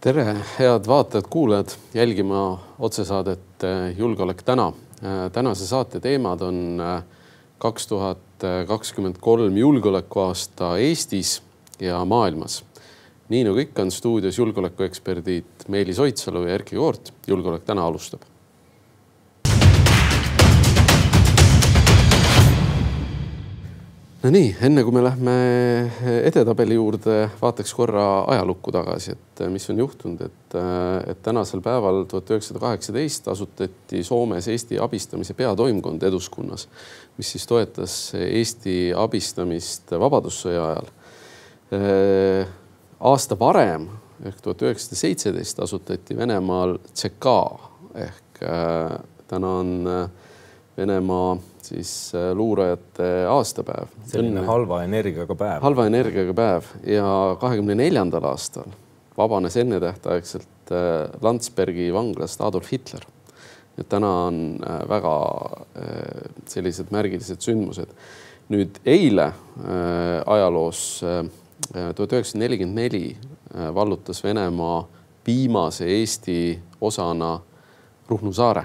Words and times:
tere, 0.00 0.24
head 0.56 0.86
vaatajad-kuulajad, 0.88 1.74
jälgima 1.94 2.60
otsesaadet 2.78 3.64
Julgeolek 3.96 4.42
täna. 4.42 4.72
tänase 5.32 5.66
saate 5.66 6.00
teemad 6.00 6.40
on 6.40 6.80
kaks 7.58 7.86
tuhat 7.86 8.46
kakskümmend 8.68 9.20
kolm 9.20 9.56
julgeolekuaasta 9.56 10.78
Eestis 10.78 11.42
ja 11.80 12.04
maailmas. 12.04 12.64
nii 13.28 13.44
nagu 13.44 13.58
ikka, 13.58 13.82
on 13.82 13.90
stuudios 13.90 14.38
julgeolekueksperdid 14.38 15.68
Meelis 15.68 15.98
Oidsalu 15.98 16.46
ja 16.46 16.54
Erkki 16.54 16.76
Koort. 16.76 17.12
julgeolek 17.26 17.64
täna 17.64 17.84
alustab 17.86 18.29
no 24.20 24.30
nii, 24.32 24.50
enne 24.66 24.82
kui 24.84 24.92
me 24.92 25.02
lähme 25.04 25.34
edetabeli 26.28 26.76
juurde, 26.76 27.16
vaataks 27.40 27.72
korra 27.76 28.04
ajalukku 28.34 28.72
tagasi, 28.74 29.14
et 29.16 29.42
mis 29.52 29.64
on 29.72 29.80
juhtunud, 29.80 30.20
et, 30.26 30.56
et 31.12 31.22
tänasel 31.24 31.62
päeval 31.64 32.02
tuhat 32.10 32.32
üheksasada 32.34 32.60
kaheksateist 32.66 33.30
asutati 33.32 34.02
Soomes 34.04 34.48
Eesti 34.52 34.78
abistamise 34.82 35.36
peatoimkond 35.38 36.04
Eduskunnas, 36.10 36.68
mis 37.16 37.32
siis 37.32 37.48
toetas 37.48 37.96
Eesti 38.20 38.92
abistamist 38.96 39.94
Vabadussõja 40.04 40.66
ajal. 40.68 40.90
aasta 43.00 43.38
varem 43.38 43.88
ehk 44.26 44.40
tuhat 44.44 44.66
üheksasada 44.66 45.00
seitseteist 45.00 45.62
asutati 45.64 46.16
Venemaal 46.18 46.76
CK 46.92 47.36
ehk 48.04 48.42
täna 49.30 49.54
on 49.62 49.70
Venemaa 50.76 51.38
siis 51.70 52.12
äh, 52.14 52.30
luurajate 52.36 53.08
aastapäev. 53.30 53.90
selline 54.10 54.42
halva 54.46 54.82
energiaga 54.86 55.36
päev. 55.38 55.62
halva 55.62 55.86
energiaga 55.90 56.34
päev 56.36 56.70
ja 56.86 57.10
kahekümne 57.40 57.76
neljandal 57.78 58.26
aastal 58.32 58.72
vabanes 59.18 59.56
ennetähtaegselt 59.60 60.72
äh, 60.74 61.06
Landsbergi 61.22 61.90
vanglast 61.94 62.42
Adolf 62.42 62.72
Hitler. 62.72 63.06
et 63.78 63.88
täna 63.88 64.10
on 64.26 64.40
äh, 64.66 64.80
väga 64.88 65.14
sellised 66.50 66.90
märgilised 66.90 67.40
sündmused. 67.40 67.94
nüüd 68.50 68.80
eile 68.82 69.28
ajaloos 70.26 70.80
tuhat 71.94 72.14
üheksasada 72.16 72.40
nelikümmend 72.42 72.80
neli 72.82 73.12
vallutas 73.74 74.24
Venemaa 74.24 74.80
viimase 75.26 75.86
Eesti 75.86 76.58
osana 76.82 77.36
Ruhnu 78.08 78.32
saare 78.34 78.64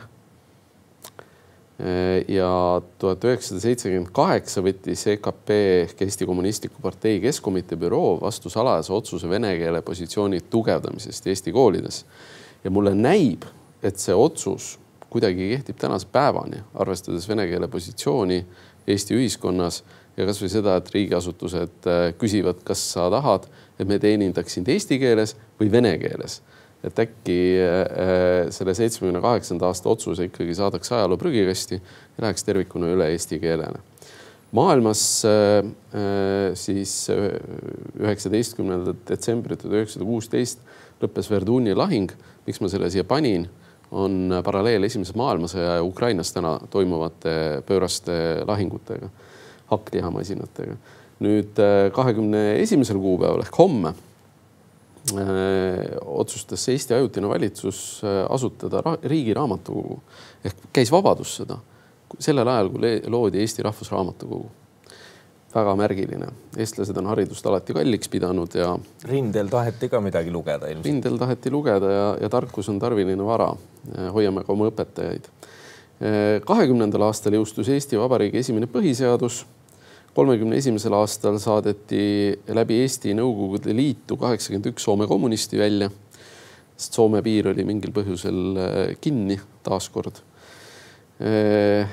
ja 2.27 2.81
tuhat 2.99 3.23
üheksasada 3.27 3.59
seitsekümmend 3.59 4.13
kaheksa 4.15 4.61
võttis 4.63 5.01
EKP 5.11 5.49
ehk 5.55 6.03
Eesti 6.05 6.27
Kommunistliku 6.29 6.79
Partei 6.81 7.19
Keskkomitee 7.19 7.75
büroo 7.79 8.13
vastu 8.21 8.49
salajase 8.49 8.93
otsuse 8.95 9.27
vene 9.29 9.51
keele 9.59 9.81
positsiooni 9.83 10.39
tugevdamisest 10.49 11.27
Eesti 11.27 11.51
koolides. 11.51 12.05
ja 12.63 12.71
mulle 12.71 12.95
näib, 12.95 13.43
et 13.83 13.99
see 13.99 14.15
otsus 14.15 14.79
kuidagi 15.09 15.49
kehtib 15.49 15.77
tänase 15.77 16.07
päevani, 16.11 16.63
arvestades 16.73 17.27
vene 17.29 17.47
keele 17.47 17.67
positsiooni 17.67 18.45
Eesti 18.87 19.15
ühiskonnas 19.19 19.83
ja 20.17 20.25
kasvõi 20.25 20.49
seda, 20.49 20.77
et 20.79 20.89
riigiasutused 20.95 21.87
äh, 21.91 22.09
küsivad, 22.17 22.63
kas 22.63 22.81
sa 22.93 23.09
tahad, 23.11 23.49
et 23.79 23.87
me 23.87 23.99
teenindaks 23.99 24.55
sind 24.55 24.71
eesti 24.71 24.99
keeles 25.01 25.35
või 25.59 25.71
vene 25.71 25.97
keeles 25.99 26.39
et 26.85 26.99
äkki 27.01 27.39
äh, 27.61 28.51
selle 28.53 28.75
seitsmekümne 28.77 29.21
kaheksanda 29.23 29.69
aasta 29.69 29.89
otsuse 29.89 30.27
ikkagi 30.29 30.55
saadakse 30.57 30.95
ajaloo 30.95 31.17
prügikasti 31.21 31.79
ja 31.79 32.25
läheks 32.27 32.45
tervikuna 32.45 32.91
üle 32.93 33.09
eesti 33.13 33.39
keelele. 33.41 33.81
maailmas 34.55 35.25
äh, 35.25 35.65
äh, 35.65 36.53
siis 36.53 37.09
üheksateistkümnendal 37.99 38.95
detsembril 39.09 39.59
tuhat 39.59 39.81
üheksasada 39.81 40.05
kuusteist 40.05 40.59
lõppes 41.01 41.29
Verduni 41.31 41.75
lahing. 41.75 42.11
miks 42.45 42.61
ma 42.61 42.69
selle 42.69 42.89
siia 42.93 43.03
panin, 43.03 43.47
on 43.91 44.41
paralleel 44.43 44.83
Esimese 44.85 45.13
maailmasõja 45.17 45.79
ja 45.79 45.83
Ukrainas 45.83 46.33
täna 46.33 46.59
toimuvate 46.69 47.63
pööraste 47.65 48.43
lahingutega, 48.47 49.09
hakklihamasinatega. 49.71 50.77
nüüd 51.25 51.61
kahekümne 51.95 52.59
esimesel 52.59 52.99
kuupäeval 52.99 53.41
ehk 53.41 53.57
homme 53.57 53.93
Äh, 53.93 54.14
otsustas 56.05 56.69
Eesti 56.69 56.93
ajutine 56.93 57.29
valitsus 57.29 58.01
äh, 58.03 58.25
asutada 58.29 58.81
riigi 59.03 59.33
raamatukogu 59.33 59.99
ehk 60.45 60.69
käis 60.73 60.91
Vabadussõda 60.91 61.59
sellel 62.19 62.47
ajal, 62.47 62.69
kui 62.69 62.93
loodi 63.11 63.41
Eesti 63.43 63.63
Rahvusraamatukogu. 63.65 64.51
väga 65.55 65.71
märgiline, 65.79 66.27
eestlased 66.59 66.97
on 66.99 67.05
haridust 67.07 67.45
alati 67.47 67.73
kalliks 67.73 68.09
pidanud 68.11 68.57
ja. 68.59 68.73
rindel 69.07 69.47
taheti 69.47 69.87
ka 69.89 70.01
midagi 70.03 70.31
lugeda 70.31 70.67
ilmselt. 70.67 70.85
rindel 70.85 71.17
taheti 71.17 71.51
lugeda 71.51 71.91
ja, 71.91 72.07
ja 72.21 72.29
tarkus 72.29 72.69
on 72.69 72.79
tarviline 72.79 73.25
vara. 73.25 73.53
hoiame 74.13 74.43
ka 74.43 74.53
oma 74.53 74.67
õpetajaid. 74.71 75.29
kahekümnendal 76.45 77.07
aastal 77.07 77.37
jõustus 77.37 77.69
Eesti 77.71 77.99
Vabariigi 77.99 78.41
esimene 78.41 78.67
põhiseadus 78.67 79.45
kolmekümne 80.15 80.55
esimesel 80.55 80.95
aastal 80.95 81.37
saadeti 81.43 81.99
läbi 82.55 82.79
Eesti 82.85 83.11
Nõukogude 83.17 83.73
Liitu 83.75 84.15
kaheksakümmend 84.19 84.69
üks 84.71 84.85
Soome 84.87 85.07
kommunisti 85.11 85.59
välja, 85.59 85.89
sest 86.77 86.95
Soome 86.95 87.19
piir 87.25 87.49
oli 87.51 87.65
mingil 87.67 87.91
põhjusel 87.95 88.39
äh, 88.55 88.77
kinni 89.03 89.35
taaskord. 89.65 90.21
Äh, 91.19 91.91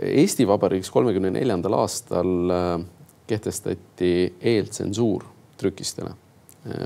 Eesti 0.00 0.46
Vabariigis 0.48 0.88
kolmekümne 0.94 1.32
neljandal 1.34 1.76
aastal 1.82 2.54
äh, 2.56 2.72
kehtestati 3.28 4.12
eeltsensuur 4.40 5.28
trükistele. 5.60 6.16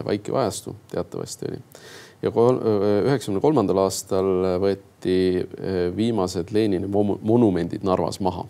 vaikiv 0.06 0.36
ajastu 0.38 0.70
teatavasti 0.86 1.48
oli 1.48 1.56
ja 2.22 2.30
üheksakümne 2.30 3.40
kolmandal 3.42 3.80
aastal 3.82 4.28
võeti 4.62 5.16
viimased 5.96 6.52
Lenini 6.54 6.86
monumendid 6.86 7.82
Narvas 7.82 8.20
maha 8.22 8.44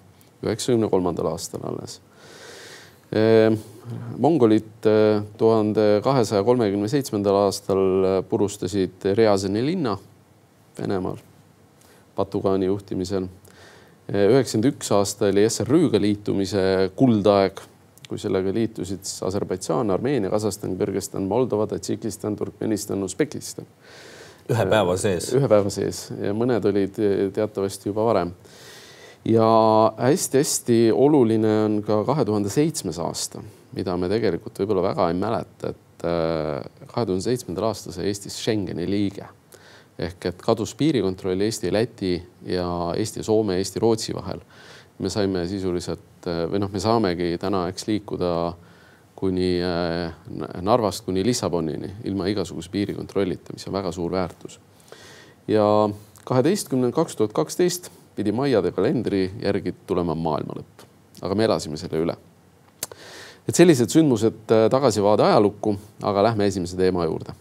üheksakümne 0.47 0.89
kolmandal 0.93 1.33
aastal 1.33 1.65
alles. 1.69 2.01
Ehm, 3.15 3.55
mongolid 4.19 4.87
eh, 4.89 5.23
tuhande 5.39 6.01
kahesaja 6.05 6.43
kolmekümne 6.43 6.89
seitsmendal 6.89 7.37
aastal 7.45 7.83
eh, 8.05 8.17
purustasid 8.29 9.05
Ryazani 9.15 9.63
linna 9.67 9.99
Venemaal 10.79 11.21
Batugaani 12.17 12.67
juhtimisel. 12.67 13.29
Eh, 14.09 14.25
üheksakümmend 14.33 14.71
üks 14.73 14.91
aasta 14.97 15.29
oli 15.31 15.45
SRÜ-ga 15.47 16.01
liitumise 16.03 16.65
kuldaeg, 16.97 17.63
kui 18.09 18.19
sellega 18.19 18.51
liitusid 18.57 19.07
siis 19.07 19.23
Aserbaidžaan, 19.29 19.95
Armeenia, 19.95 20.33
Kasahstan, 20.33 20.75
Kõrgõzstan, 20.81 21.29
Moldova, 21.31 21.69
Tadžikistan, 21.71 22.35
Turkmenistan, 22.41 23.03
Usbekistan. 23.07 23.69
ühe 24.51 24.67
päeva 24.69 24.99
sees? 25.01 25.31
ühe 25.33 25.49
päeva 25.49 25.71
sees 25.73 26.09
ja 26.21 26.35
mõned 26.37 26.67
olid 26.69 26.99
teatavasti 27.33 27.89
juba 27.89 28.05
varem 28.11 28.35
ja 29.25 29.49
hästi-hästi 29.99 30.93
oluline 30.93 31.55
on 31.65 31.79
ka 31.87 32.03
kahe 32.05 32.25
tuhande 32.25 32.51
seitsmes 32.53 32.99
aasta, 32.99 33.43
mida 33.77 33.97
me 33.97 34.09
tegelikult 34.13 34.59
võib-olla 34.61 34.91
väga 34.91 35.09
ei 35.11 35.17
mäleta, 35.19 35.73
et 35.73 36.05
äh, 36.05 36.87
kahe 36.91 37.07
tuhande 37.07 37.25
seitsmendal 37.25 37.71
aastal 37.71 37.97
sai 37.97 38.11
Eestis 38.11 38.37
Schengeni 38.43 38.87
liige 38.91 39.29
ehk 39.99 40.27
et 40.31 40.43
kadus 40.43 40.75
piirikontroll 40.75 41.41
Eesti, 41.47 41.73
Läti 41.73 42.15
ja 42.51 42.67
Eesti, 42.99 43.23
Soome, 43.23 43.59
Eesti, 43.63 43.81
Rootsi 43.81 44.15
vahel. 44.15 44.41
me 44.99 45.11
saime 45.11 45.47
sisuliselt 45.47 46.27
äh, 46.27 46.45
või 46.51 46.61
noh, 46.63 46.71
me 46.71 46.81
saamegi 46.81 47.39
täna, 47.39 47.69
eks 47.69 47.87
liikuda 47.87 48.55
kuni 49.19 49.57
äh, 49.63 50.15
Narvast 50.63 51.05
kuni 51.05 51.25
Lissabonini 51.25 51.91
ilma 52.05 52.27
igasuguse 52.27 52.71
piirikontrollita, 52.71 53.55
mis 53.55 53.67
on 53.69 53.73
väga 53.73 53.93
suur 53.93 54.13
väärtus. 54.13 54.61
ja 55.49 55.89
kaheteistkümnendal, 56.25 56.95
kaks 56.95 57.17
tuhat 57.17 57.33
kaksteist 57.33 57.91
pidi 58.17 58.33
Maiade 58.33 58.71
kalendri 58.73 59.27
järgi 59.43 59.75
tulema 59.87 60.15
maailma 60.15 60.59
lõpp, 60.59 60.85
aga 61.23 61.35
me 61.35 61.49
elasime 61.49 61.79
selle 61.81 62.03
üle. 62.05 62.17
et 63.49 63.55
sellised 63.55 63.91
sündmused, 63.93 64.47
äh, 64.49 64.69
tagasivaade 64.73 65.23
ajalukku, 65.27 65.75
aga 66.03 66.23
lähme 66.31 66.47
esimese 66.47 66.77
teema 66.77 67.05
juurde. 67.05 67.35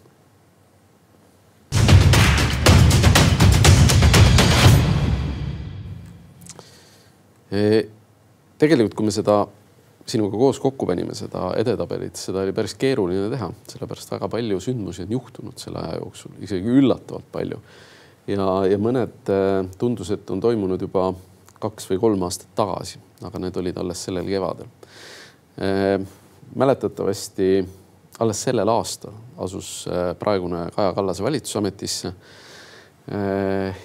E, 7.54 7.88
tegelikult, 8.58 8.98
kui 8.98 9.06
me 9.06 9.14
seda 9.14 9.46
sinuga 10.10 10.36
koos 10.42 10.60
kokku 10.60 10.90
panime, 10.90 11.16
seda 11.16 11.54
edetabelit, 11.62 12.18
seda 12.20 12.42
oli 12.44 12.52
päris 12.52 12.74
keeruline 12.76 13.30
teha, 13.32 13.52
sellepärast 13.70 14.12
väga 14.16 14.28
palju 14.34 14.60
sündmusi 14.60 15.06
on 15.06 15.16
juhtunud 15.16 15.62
selle 15.62 15.80
aja 15.86 16.02
jooksul, 16.02 16.34
isegi 16.44 16.80
üllatavalt 16.82 17.30
palju 17.32 17.62
ja, 18.28 18.48
ja 18.70 18.80
mõned 18.80 19.32
äh, 19.32 19.62
tundus, 19.80 20.12
et 20.14 20.30
on 20.32 20.42
toimunud 20.44 20.82
juba 20.82 21.12
kaks 21.64 21.88
või 21.92 22.02
kolm 22.02 22.26
aastat 22.28 22.52
tagasi, 22.58 23.00
aga 23.24 23.42
need 23.42 23.58
olid 23.60 23.80
alles 23.80 24.04
sellel 24.08 24.28
kevadel. 24.28 24.70
Äh, 25.60 25.98
mäletatavasti 26.56 27.50
alles 28.24 28.44
sellel 28.46 28.70
aastal 28.70 29.16
asus 29.42 29.88
äh, 29.90 30.12
praegune 30.20 30.68
Kaja 30.76 30.94
Kallase 30.94 31.24
valitsus 31.26 31.60
ametisse. 31.60 32.14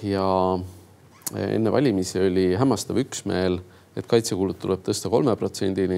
ja 0.03 0.25
enne 1.35 1.71
valimisi 1.71 2.21
oli 2.23 2.53
hämmastav 2.55 2.95
üksmeel, 3.01 3.57
et 3.99 4.07
kaitsekulud 4.07 4.55
tuleb 4.55 4.79
tõsta 4.85 5.09
kolme 5.11 5.33
protsendini 5.35 5.97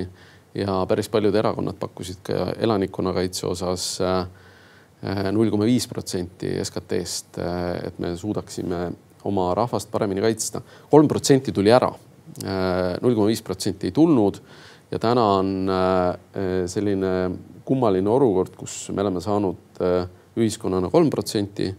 ja 0.57 0.79
päris 0.89 1.09
paljud 1.13 1.35
erakonnad 1.38 1.77
pakkusid 1.77 2.23
ka 2.25 2.47
elanikkonnakaitse 2.57 3.45
osas 3.45 3.85
null 5.33 5.50
koma 5.50 5.65
viis 5.65 5.88
protsenti 5.89 6.51
SKT-st, 6.62 7.39
et 7.88 8.01
me 8.03 8.13
suudaksime 8.18 8.81
oma 9.25 9.51
rahvast 9.57 9.89
paremini 9.92 10.21
kaitsta. 10.21 10.62
kolm 10.89 11.07
protsenti 11.09 11.51
tuli 11.51 11.71
ära, 11.74 11.89
null 13.01 13.15
koma 13.15 13.30
viis 13.31 13.42
protsenti 13.42 13.89
ei 13.89 13.95
tulnud 13.95 14.38
ja 14.92 15.00
täna 15.01 15.24
on 15.39 15.71
selline 16.69 17.13
kummaline 17.65 18.09
olukord, 18.09 18.53
kus 18.57 18.92
me 18.94 19.01
oleme 19.01 19.21
saanud 19.21 19.81
ühiskonnana 20.38 20.92
kolm 20.94 21.09
protsenti 21.09 21.71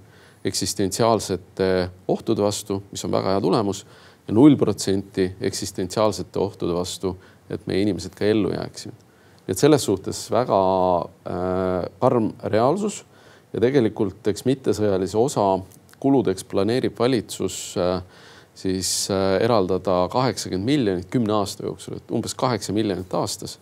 eksistentsiaalsete 0.45 1.91
ohtude 2.09 2.43
vastu, 2.43 2.83
mis 2.91 3.05
on 3.07 3.13
väga 3.15 3.37
hea 3.37 3.43
tulemus 3.43 3.85
ja 4.27 4.35
null 4.35 4.57
protsenti 4.57 5.29
eksistentsiaalsete 5.41 6.39
ohtude 6.39 6.75
vastu, 6.75 7.15
et 7.51 7.67
meie 7.67 7.83
inimesed 7.87 8.15
ka 8.19 8.27
ellu 8.27 8.53
jääksid. 8.55 8.93
nii 9.43 9.55
et 9.55 9.59
selles 9.59 9.85
suhtes 9.85 10.19
väga 10.31 10.59
äh, 11.03 11.87
karm 12.01 12.31
reaalsus 12.45 13.03
ja 13.53 13.61
tegelikult 13.61 14.29
eks 14.33 14.47
mittesõjalise 14.49 15.19
osa 15.19 15.47
kuludeks 16.03 16.45
planeerib 16.51 16.99
valitsus 16.99 17.77
äh, 17.79 18.01
siis 18.55 19.11
äh, 19.11 19.43
eraldada 19.45 20.07
kaheksakümmend 20.13 20.67
miljonit 20.67 21.11
kümne 21.11 21.37
aasta 21.41 21.67
jooksul, 21.67 21.99
et 22.01 22.15
umbes 22.15 22.35
kaheksa 22.39 22.75
miljonit 22.77 23.15
aastas, 23.15 23.59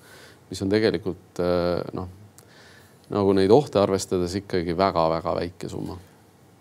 mis 0.51 0.63
on 0.63 0.73
tegelikult 0.73 1.43
äh, 1.43 1.83
noh, 1.97 2.09
nagu 3.11 3.35
neid 3.37 3.51
ohte 3.55 3.83
arvestades 3.83 4.37
ikkagi 4.43 4.77
väga-väga 4.79 5.35
väike 5.43 5.71
summa 5.71 5.99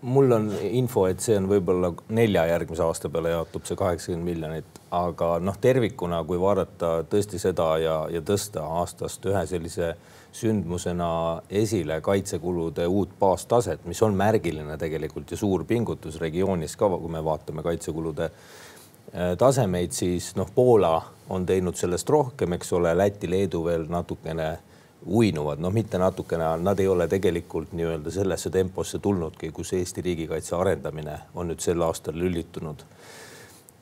mul 0.02 0.32
on 0.32 0.52
info, 0.72 1.06
et 1.10 1.20
see 1.24 1.36
on 1.38 1.48
võib-olla 1.50 1.92
nelja 2.16 2.46
järgmise 2.54 2.84
aasta 2.86 3.10
peale 3.12 3.34
jaotub 3.34 3.66
see 3.68 3.78
kaheksakümmend 3.80 4.28
miljonit, 4.30 4.80
aga 4.96 5.34
noh, 5.44 5.58
tervikuna, 5.60 6.22
kui 6.28 6.40
vaadata 6.40 6.92
tõesti 7.10 7.42
seda 7.42 7.74
ja, 7.84 7.98
ja 8.12 8.22
tõsta 8.26 8.64
aastast 8.80 9.26
ühe 9.28 9.44
sellise 9.50 9.94
sündmusena 10.40 11.10
esile 11.50 12.00
kaitsekulude 12.06 12.86
uut 12.88 13.12
baastaset, 13.20 13.84
mis 13.90 14.02
on 14.06 14.16
märgiline 14.16 14.78
tegelikult 14.80 15.32
ja 15.32 15.40
suur 15.40 15.66
pingutus 15.68 16.20
regioonis 16.22 16.78
ka, 16.80 16.90
kui 16.96 17.12
me 17.12 17.24
vaatame 17.26 17.66
kaitsekulude 17.66 18.30
äh, 18.30 19.36
tasemeid, 19.38 19.92
siis 19.92 20.32
noh, 20.40 20.52
Poola 20.56 20.96
on 21.30 21.46
teinud 21.50 21.76
sellest 21.76 22.10
rohkem, 22.10 22.56
eks 22.56 22.74
ole, 22.78 22.96
Läti, 22.98 23.30
Leedu 23.30 23.66
veel 23.66 23.90
natukene 23.90 24.52
uinuvad, 25.08 25.60
noh, 25.60 25.72
mitte 25.74 25.98
natukene, 25.98 26.50
nad 26.64 26.80
ei 26.80 26.88
ole 26.88 27.08
tegelikult 27.08 27.72
nii-öelda 27.78 28.12
sellesse 28.12 28.50
temposse 28.50 29.00
tulnudki, 29.00 29.52
kus 29.52 29.74
Eesti 29.74 30.02
riigikaitse 30.02 30.56
arendamine 30.56 31.20
on 31.36 31.52
nüüd 31.52 31.64
sel 31.64 31.82
aastal 31.82 32.20
lülitunud. 32.20 32.84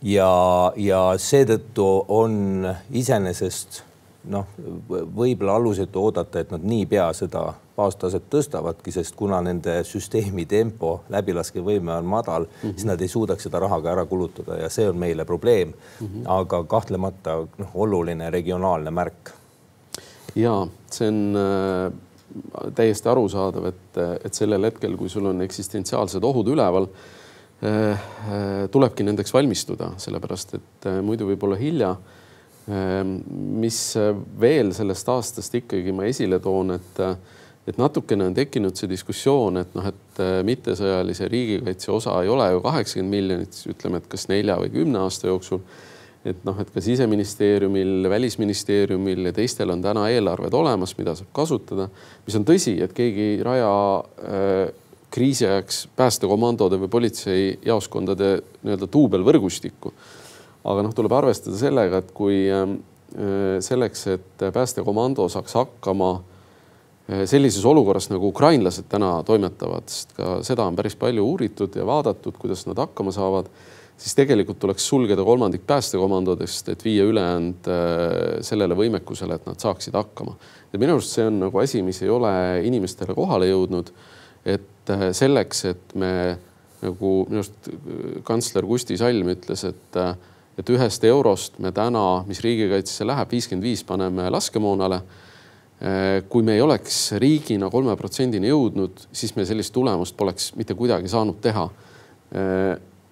ja, 0.02 0.31
ja 0.75 1.02
seetõttu 1.18 1.88
on 2.08 2.68
iseenesest 2.92 3.84
noh, 4.30 4.46
võib-olla 4.90 5.56
alusetu 5.56 6.04
oodata, 6.04 6.40
et 6.40 6.52
nad 6.52 6.64
niipea 6.64 7.08
seda 7.18 7.48
baastaset 7.78 8.25
tõstavadki, 8.30 8.92
sest 8.94 9.16
kuna 9.16 9.40
nende 9.46 9.80
süsteemi 9.88 10.46
tempo, 10.50 11.02
läbilaskevõime 11.14 11.94
on 11.96 12.06
madal 12.06 12.46
mm, 12.46 12.62
-hmm. 12.62 12.75
siis 12.75 12.86
nad 12.90 13.02
ei 13.02 13.08
suudaks 13.08 13.44
seda 13.44 13.60
raha 13.60 13.81
ka 13.81 13.92
ära 13.92 14.06
kulutada 14.06 14.58
ja 14.62 14.69
see 14.69 14.90
on 14.90 14.98
meile 14.98 15.25
probleem 15.25 15.74
mm. 15.74 16.08
-hmm. 16.08 16.24
aga 16.40 16.64
kahtlemata 16.64 17.38
noh, 17.58 17.69
oluline 17.74 18.30
regionaalne 18.30 18.92
märk 18.92 19.34
ja 20.38 20.56
see 20.92 21.10
on 21.10 21.39
äh, 21.39 22.72
täiesti 22.75 23.10
arusaadav, 23.10 23.69
et, 23.72 24.01
et 24.25 24.38
sellel 24.38 24.68
hetkel, 24.69 24.98
kui 25.00 25.10
sul 25.10 25.30
on 25.30 25.42
eksistentsiaalsed 25.45 26.24
ohud 26.28 26.51
üleval 26.54 26.88
äh,, 26.88 27.95
äh 27.95 28.68
tulebki 28.72 29.06
nendeks 29.07 29.34
valmistuda, 29.34 29.94
sellepärast 30.01 30.57
et 30.60 30.89
muidu 31.06 31.30
võib 31.31 31.48
olla 31.48 31.57
hilja 31.60 31.95
äh,. 31.95 33.01
mis 33.63 33.81
veel 34.39 34.74
sellest 34.75 35.10
aastast 35.10 35.56
ikkagi 35.62 35.95
ma 35.95 36.06
esile 36.10 36.40
toon, 36.44 36.75
et, 36.75 37.01
et 37.68 37.80
natukene 37.80 38.28
on 38.28 38.36
tekkinud 38.38 38.75
see 38.78 38.92
diskussioon, 38.92 39.63
et 39.63 39.75
noh, 39.78 39.88
et 39.88 40.24
mittesõjalise 40.45 41.30
riigikaitse 41.31 41.92
osa 41.95 42.19
ei 42.22 42.30
ole 42.30 42.51
ju 42.51 42.63
kaheksakümmend 42.66 43.16
miljonit, 43.16 43.62
ütleme, 43.72 44.04
et 44.04 44.12
kas 44.12 44.28
nelja 44.30 44.60
või 44.60 44.74
kümne 44.75 45.06
aasta 45.07 45.31
jooksul 45.31 45.63
et 46.28 46.44
noh, 46.48 46.58
et 46.60 46.70
ka 46.74 46.82
siseministeeriumil, 46.84 48.10
välisministeeriumil 48.12 49.30
ja 49.30 49.34
teistel 49.36 49.72
on 49.72 49.82
täna 49.84 50.08
eelarved 50.12 50.54
olemas, 50.58 50.96
mida 51.00 51.16
saab 51.18 51.32
kasutada, 51.36 51.88
mis 52.26 52.38
on 52.40 52.46
tõsi, 52.48 52.76
et 52.84 52.94
keegi 52.96 53.30
raja 53.46 53.72
äh, 54.02 54.62
kriisi 55.14 55.48
ajaks 55.48 55.86
päästekomandode 55.98 56.80
või 56.84 56.92
politseijaoskondade 56.92 58.32
nii-öelda 58.64 58.90
duubelvõrgustikku. 58.94 59.94
aga 60.68 60.84
noh, 60.84 60.94
tuleb 60.96 61.14
arvestada 61.16 61.58
sellega, 61.58 62.02
et 62.04 62.12
kui 62.16 62.42
äh, 62.52 62.66
selleks, 63.64 64.08
et 64.18 64.48
päästekomando 64.54 65.30
saaks 65.32 65.56
hakkama 65.56 66.12
äh, 66.18 67.24
sellises 67.26 67.66
olukorras 67.66 68.10
nagu 68.12 68.34
ukrainlased 68.34 68.90
täna 68.92 69.22
toimetavad, 69.24 69.88
sest 69.88 70.14
ka 70.18 70.38
seda 70.44 70.68
on 70.68 70.76
päris 70.76 71.00
palju 71.00 71.24
uuritud 71.24 71.76
ja 71.76 71.88
vaadatud, 71.88 72.36
kuidas 72.42 72.68
nad 72.68 72.84
hakkama 72.84 73.16
saavad 73.16 73.48
siis 73.98 74.16
tegelikult 74.18 74.60
tuleks 74.62 74.86
sulgeda 74.88 75.24
kolmandik 75.26 75.64
päästekomandodest, 75.68 76.70
et 76.70 76.86
viia 76.86 77.06
ülejäänud 77.10 77.70
äh, 77.72 78.12
sellele 78.46 78.78
võimekusele, 78.78 79.40
et 79.40 79.50
nad 79.50 79.60
saaksid 79.62 79.98
hakkama. 79.98 80.36
et 80.72 80.80
minu 80.80 80.98
arust 80.98 81.16
see 81.16 81.26
on 81.26 81.40
nagu 81.48 81.60
asi, 81.60 81.82
mis 81.82 82.02
ei 82.04 82.12
ole 82.14 82.32
inimestele 82.68 83.16
kohale 83.18 83.50
jõudnud. 83.50 83.92
et 84.46 84.94
äh, 84.94 85.10
selleks, 85.12 85.66
et 85.66 85.96
me 85.96 86.38
nagu 86.82 87.14
minu 87.30 87.42
arust 87.42 87.72
äh, 87.74 88.20
kantsler 88.24 88.66
Kusti 88.66 88.98
Salm 88.98 89.34
ütles, 89.34 89.64
et, 89.66 90.02
et 90.58 90.70
ühest 90.70 91.04
eurost 91.04 91.58
me 91.60 91.72
täna, 91.72 92.24
mis 92.28 92.42
riigikaitsesse 92.46 93.08
läheb, 93.08 93.32
viiskümmend 93.32 93.66
viis 93.66 93.84
paneme 93.84 94.30
laskemoonale 94.30 95.02
kui 96.30 96.42
me 96.42 96.56
ei 96.58 96.62
oleks 96.66 97.12
riigina 97.22 97.68
kolme 97.70 97.94
protsendini 97.94 98.50
jõudnud, 98.50 99.04
siis 99.14 99.36
me 99.38 99.44
sellist 99.46 99.70
tulemust 99.76 100.16
poleks 100.18 100.48
mitte 100.58 100.74
kuidagi 100.74 101.06
saanud 101.12 101.38
teha 101.38 101.68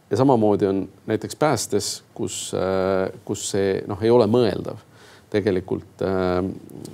ja 0.10 0.18
samamoodi 0.18 0.66
on 0.66 0.90
näiteks 1.06 1.36
päästes, 1.36 2.04
kus, 2.14 2.52
äh, 2.54 3.12
kus 3.26 3.50
see 3.52 3.80
noh, 3.88 4.02
ei 4.04 4.12
ole 4.14 4.28
mõeldav 4.30 4.84
tegelikult 5.34 6.04
äh, 6.06 6.44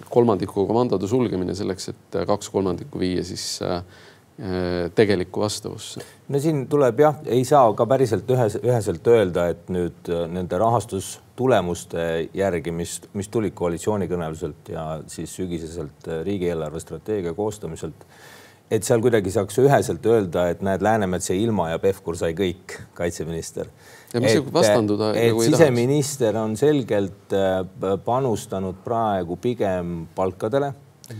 kolmandiku 0.10 0.66
komandode 0.68 1.10
sulgemine 1.12 1.56
selleks, 1.56 1.92
et 1.92 2.22
kaks 2.28 2.50
kolmandikku 2.50 3.00
viia 3.00 3.24
siis 3.28 3.60
äh, 3.66 3.84
tegelikku 4.96 5.44
vastavusse. 5.44 6.02
no 6.32 6.40
siin 6.42 6.64
tuleb 6.72 7.00
jah, 7.04 7.20
ei 7.30 7.44
saa 7.46 7.68
ka 7.78 7.86
päriselt 7.86 8.30
ühes, 8.32 8.56
üheselt 8.64 9.08
öelda, 9.12 9.50
et 9.54 9.68
nüüd 9.70 10.10
nende 10.32 10.58
rahastustulemuste 10.58 12.06
järgi, 12.34 12.74
mis, 12.74 12.96
mis 13.14 13.30
tulid 13.30 13.54
koalitsioonikõneluselt 13.60 14.72
ja 14.74 14.86
siis 15.12 15.36
sügiseselt 15.36 16.10
riigieelarve 16.24 16.82
strateegia 16.82 17.36
koostamiselt 17.38 18.08
et 18.72 18.88
seal 18.88 19.02
kuidagi 19.04 19.32
saaks 19.34 19.60
üheselt 19.62 20.06
öelda, 20.08 20.48
et 20.54 20.62
näed, 20.64 20.84
Läänemets 20.84 21.32
jäi 21.32 21.42
ilma 21.44 21.70
ja 21.74 21.80
Pevkur 21.82 22.16
sai 22.20 22.36
kõik, 22.38 22.78
kaitseminister. 22.98 23.68
ja 24.14 24.22
mis 24.24 24.38
et, 24.38 24.54
vastanduda 24.54 25.12
et 25.16 25.32
nagu 25.32 25.44
siseminister 25.44 26.38
on 26.40 26.56
selgelt 26.60 27.36
äh, 27.36 27.66
panustanud 28.06 28.80
praegu 28.86 29.38
pigem 29.42 30.08
palkadele. 30.16 30.74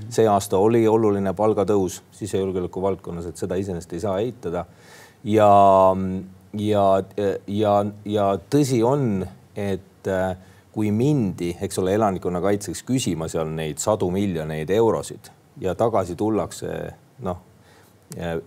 see 0.10 0.24
aasta 0.28 0.56
oli 0.58 0.86
oluline 0.88 1.34
palgatõus 1.36 2.00
sisejulgeoleku 2.16 2.82
valdkonnas, 2.82 3.26
et 3.28 3.38
seda 3.38 3.58
iseenesest 3.60 3.94
ei 3.94 4.00
saa 4.00 4.20
eitada. 4.24 4.66
ja, 5.24 5.52
ja, 6.54 6.86
ja, 7.48 7.76
ja 8.06 8.30
tõsi 8.50 8.80
on, 8.84 9.26
et 9.56 10.08
äh, 10.08 10.38
kui 10.72 10.92
mindi, 10.96 11.52
eks 11.62 11.80
ole, 11.84 11.98
elanikkonnakaitseks 12.00 12.86
küsima 12.88 13.28
seal 13.28 13.52
neid 13.52 13.84
sadu 13.84 14.08
miljoneid 14.12 14.70
eurosid 14.72 15.28
ja 15.60 15.76
tagasi 15.76 16.16
tullakse 16.16 16.70
noh, 17.22 17.40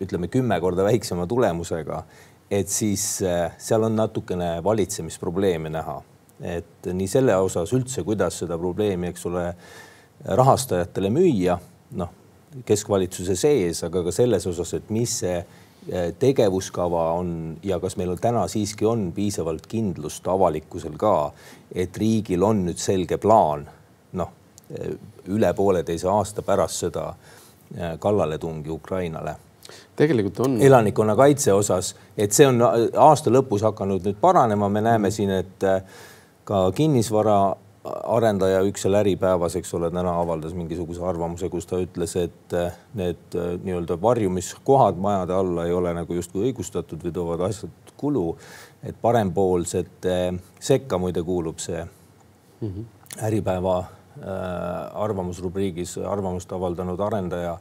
ütleme 0.00 0.28
kümme 0.28 0.58
korda 0.60 0.84
väiksema 0.84 1.26
tulemusega, 1.26 2.02
et 2.50 2.68
siis 2.68 3.22
äh, 3.22 3.52
seal 3.58 3.82
on 3.86 3.96
natukene 3.96 4.58
valitsemisprobleeme 4.64 5.70
näha, 5.72 5.98
et 6.44 6.88
nii 6.92 7.08
selle 7.08 7.36
osas 7.40 7.72
üldse, 7.76 8.04
kuidas 8.04 8.42
seda 8.42 8.58
probleemi, 8.60 9.12
eks 9.12 9.26
ole, 9.30 9.46
rahastajatele 10.24 11.10
müüa, 11.12 11.56
noh, 11.98 12.12
keskvalitsuse 12.66 13.36
sees, 13.36 13.82
aga 13.86 14.04
ka 14.06 14.12
selles 14.14 14.46
osas, 14.46 14.74
et 14.76 14.90
mis 14.94 15.18
see 15.24 15.38
äh, 15.40 16.10
tegevuskava 16.20 17.06
on 17.18 17.56
ja 17.64 17.80
kas 17.82 17.96
meil 18.00 18.14
on 18.14 18.20
täna 18.20 18.44
siiski 18.50 18.86
on 18.88 19.08
piisavalt 19.16 19.66
kindlust 19.70 20.28
avalikkusel 20.30 20.98
ka, 21.00 21.32
et 21.74 21.96
riigil 21.98 22.44
on 22.46 22.66
nüüd 22.68 22.80
selge 22.80 23.18
plaan, 23.22 23.66
noh, 24.20 24.36
üle 25.28 25.50
pooleteise 25.54 26.08
aasta 26.08 26.42
pärast 26.42 26.86
seda 26.86 27.10
kallaletungi 27.98 28.70
Ukrainale. 28.70 29.36
tegelikult 29.96 30.40
on. 30.40 30.62
elanikkonnakaitse 30.62 31.52
osas, 31.52 31.94
et 32.18 32.32
see 32.32 32.46
on 32.46 32.60
aasta 32.96 33.30
lõpus 33.30 33.62
hakanud 33.64 34.04
nüüd 34.04 34.18
paranema, 34.20 34.68
me 34.68 34.80
näeme 34.84 35.10
siin, 35.10 35.30
et 35.30 35.64
äh, 35.64 35.82
ka 36.44 36.66
kinnisvara 36.76 37.56
arendaja 37.84 38.62
üks 38.64 38.84
seal 38.84 38.96
Äripäevas, 38.96 39.56
eks 39.56 39.74
ole, 39.76 39.90
täna 39.92 40.14
avaldas 40.20 40.54
mingisuguse 40.56 41.02
arvamuse, 41.04 41.48
kus 41.52 41.66
ta 41.68 41.80
ütles, 41.80 42.16
et 42.20 42.56
äh, 42.56 42.76
need 42.94 43.38
nii-öelda 43.64 43.98
varjumiskohad 44.02 45.00
majade 45.00 45.34
alla 45.36 45.66
ei 45.66 45.72
ole 45.72 45.94
nagu 45.96 46.20
justkui 46.20 46.48
õigustatud 46.50 47.04
või 47.04 47.12
toovad 47.12 47.48
asjad 47.48 47.94
kulu. 47.96 48.36
et 48.84 48.96
parempoolsete 49.00 50.34
sekka 50.60 50.98
muide 50.98 51.22
kuulub 51.22 51.58
see 51.58 51.84
mm 52.60 52.68
-hmm. 52.68 52.84
Äripäeva 53.22 53.84
arvamusrubriigis 54.22 55.96
arvamust 55.98 56.52
avaldanud 56.52 57.00
arendaja 57.00 57.58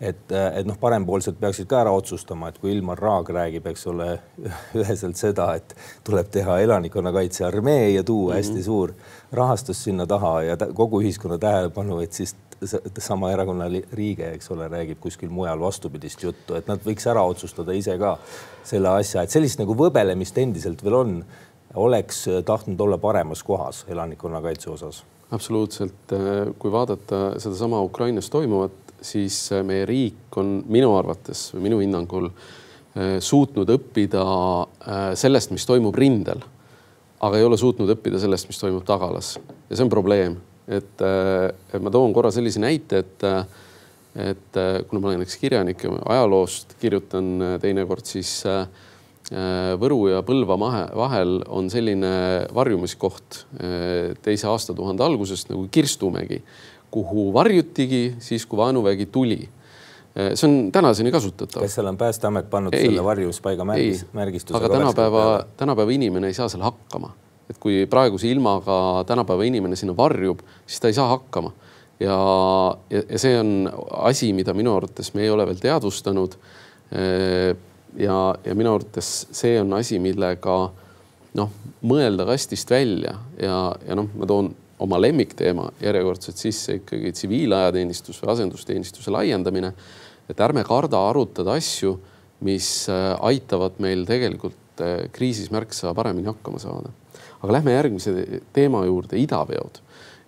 et, 0.00 0.32
et 0.32 0.66
noh, 0.68 0.76
parempoolsed 0.80 1.38
peaksid 1.40 1.68
ka 1.70 1.80
ära 1.84 1.92
otsustama, 1.96 2.50
et 2.50 2.58
kui 2.60 2.72
Ilmar 2.74 3.00
Raag 3.00 3.30
räägib, 3.32 3.68
eks 3.70 3.86
ole, 3.92 4.08
üheselt 4.80 5.20
seda, 5.20 5.48
et 5.56 5.76
tuleb 6.06 6.28
teha 6.32 6.58
elanikkonnakaitse 6.64 7.46
armee 7.48 7.90
ja 7.94 8.04
tuua 8.04 8.22
mm 8.22 8.32
-hmm. 8.32 8.36
hästi 8.36 8.62
suur 8.62 8.94
rahastus 9.32 9.84
sinna 9.84 10.06
taha 10.06 10.42
ja 10.42 10.56
kogu 10.56 11.00
ühiskonna 11.02 11.38
tähelepanu, 11.38 12.00
et 12.00 12.12
siis 12.12 12.36
sama 12.98 13.30
erakonna 13.32 13.68
liige, 13.68 14.30
eks 14.32 14.50
ole, 14.50 14.68
räägib 14.68 15.00
kuskil 15.00 15.28
mujal 15.28 15.60
vastupidist 15.60 16.22
juttu, 16.22 16.54
et 16.54 16.66
nad 16.66 16.80
võiks 16.80 17.10
ära 17.10 17.22
otsustada 17.22 17.72
ise 17.72 17.98
ka 17.98 18.18
selle 18.64 18.88
asja, 18.88 19.22
et 19.22 19.30
sellist 19.30 19.58
nagu 19.58 19.74
võbelemist 19.74 20.38
endiselt 20.38 20.84
veel 20.84 20.94
on, 20.94 21.24
oleks 21.76 22.24
tahtnud 22.44 22.80
olla 22.80 22.98
paremas 22.98 23.42
kohas 23.42 23.84
elanikkonnakaitse 23.88 24.70
osas. 24.70 25.04
absoluutselt, 25.30 26.12
kui 26.58 26.72
vaadata 26.72 27.40
sedasama 27.40 27.82
Ukrainas 27.82 28.30
toimuvat, 28.30 28.86
siis 29.02 29.52
äh, 29.52 29.62
meie 29.66 29.86
riik 29.86 30.36
on 30.40 30.60
minu 30.72 30.92
arvates 30.96 31.50
või 31.54 31.66
minu 31.68 31.80
hinnangul 31.82 32.28
äh, 32.30 33.16
suutnud 33.24 33.70
õppida 33.76 34.24
äh, 34.24 35.08
sellest, 35.18 35.52
mis 35.54 35.66
toimub 35.68 35.96
rindel. 35.98 36.42
aga 37.20 37.38
ei 37.38 37.46
ole 37.46 37.56
suutnud 37.56 37.90
õppida 37.94 38.20
sellest, 38.20 38.48
mis 38.50 38.60
toimub 38.60 38.84
tagalas 38.86 39.36
ja 39.38 39.76
see 39.76 39.84
on 39.86 39.90
probleem, 39.90 40.36
et, 40.68 41.00
ma 41.80 41.90
toon 41.90 42.12
korra 42.12 42.28
sellise 42.30 42.60
näite, 42.60 42.98
et, 43.00 43.24
et 44.20 44.58
kuna 44.90 45.00
ma 45.00 45.08
olen 45.08 45.22
näiteks 45.22 45.38
kirjanik 45.40 45.84
ja 45.86 45.94
ajaloost 46.12 46.74
kirjutan 46.80 47.56
teinekord, 47.62 48.04
siis 48.04 48.42
Võru 49.26 50.04
ja 50.06 50.20
Põlva 50.22 50.54
vahel 50.94 51.40
on 51.50 51.66
selline 51.66 52.10
varjumiskoht 52.54 53.40
teise 54.22 54.46
aastatuhande 54.46 55.02
algusest 55.02 55.50
nagu 55.50 55.64
Kirstumägi 55.74 56.38
kuhu 56.96 57.32
varjutigi 57.34 58.16
siis, 58.18 58.46
kui 58.46 58.56
vaenuvägi 58.56 59.06
tuli. 59.06 59.48
see 60.34 60.48
on 60.48 60.72
tänaseni 60.72 61.12
kasutatav. 61.12 61.60
kas 61.60 61.74
seal 61.76 61.86
on 61.90 61.96
Päästeamet 62.00 62.46
pannud 62.50 62.74
ei, 62.74 62.86
selle 62.86 63.04
varjumispaiga 63.04 63.64
märgis, 63.68 64.06
märgistuse? 64.16 64.56
aga 64.56 64.68
tänapäeva, 64.72 65.24
tänapäeva 65.56 65.92
inimene 65.92 66.30
ei 66.32 66.34
saa 66.34 66.48
seal 66.48 66.62
hakkama. 66.64 67.12
et 67.50 67.58
kui 67.60 67.84
praeguse 67.86 68.30
ilmaga 68.32 69.04
tänapäeva 69.06 69.44
inimene 69.44 69.76
sinna 69.76 69.96
varjub, 69.96 70.40
siis 70.66 70.80
ta 70.80 70.88
ei 70.88 70.96
saa 70.96 71.08
hakkama. 71.08 71.52
ja, 72.00 72.16
ja, 72.90 73.02
ja 73.10 73.18
see 73.18 73.36
on 73.40 73.70
asi, 74.08 74.32
mida 74.32 74.54
minu 74.54 74.76
arvates 74.76 75.12
me 75.14 75.26
ei 75.26 75.30
ole 75.30 75.46
veel 75.46 75.60
teadvustanud. 75.60 76.38
Ja, 77.96 78.34
ja 78.44 78.54
minu 78.54 78.74
arvates 78.74 79.26
see 79.34 79.56
on 79.60 79.72
asi, 79.78 79.98
millega 80.02 80.56
noh, 81.36 81.52
mõelda 81.86 82.26
kastist 82.28 82.70
välja 82.70 83.16
ja, 83.40 83.58
ja 83.86 83.98
noh, 83.98 84.08
ma 84.16 84.28
toon 84.28 84.52
oma 84.82 84.98
lemmikteema 85.00 85.70
järjekordselt 85.80 86.40
sisse 86.40 86.80
ikkagi 86.80 87.12
tsiviilajateenistus 87.12 88.20
või 88.22 88.32
asendusteenistuse 88.34 89.12
laiendamine. 89.12 89.72
et 90.28 90.40
ärme 90.40 90.64
karda 90.66 90.98
arutada 91.08 91.54
asju, 91.54 91.96
mis 92.40 92.88
äh, 92.90 93.14
aitavad 93.20 93.78
meil 93.78 94.04
tegelikult 94.06 94.82
äh, 94.82 95.08
kriisis 95.12 95.50
märksa 95.50 95.94
paremini 95.94 96.28
hakkama 96.28 96.58
saada. 96.58 96.90
aga 97.42 97.52
lähme 97.52 97.72
järgmise 97.72 98.40
teema 98.52 98.84
juurde, 98.84 99.16
idaveod. 99.18 99.80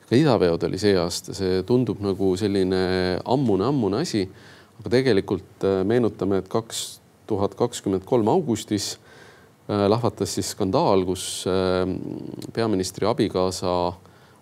ka 0.09 0.17
idaveod 0.17 0.63
oli 0.63 0.79
see 0.79 0.97
aasta, 0.97 1.35
see 1.35 1.63
tundub 1.63 2.01
nagu 2.01 2.37
selline 2.37 3.21
ammune-ammune 3.25 4.01
asi. 4.01 4.29
aga 4.81 4.91
tegelikult 4.91 5.65
äh, 5.65 5.85
meenutame, 5.85 6.39
et 6.39 6.49
kaks 6.49 7.01
tuhat 7.29 7.55
kakskümmend 7.59 8.09
kolm 8.09 8.29
augustis 8.33 8.97
lahvatas 9.69 10.33
siis 10.33 10.55
skandaal, 10.55 11.03
kus 11.05 11.45
peaministri 12.57 13.05
abikaasa 13.05 13.73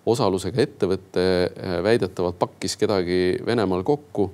osalusega 0.06 0.62
ettevõte 0.62 1.24
äh, 1.26 1.78
väidetavalt 1.84 2.38
pakkis 2.38 2.76
kedagi 2.78 3.38
Venemaal 3.46 3.82
kokku. 3.86 4.30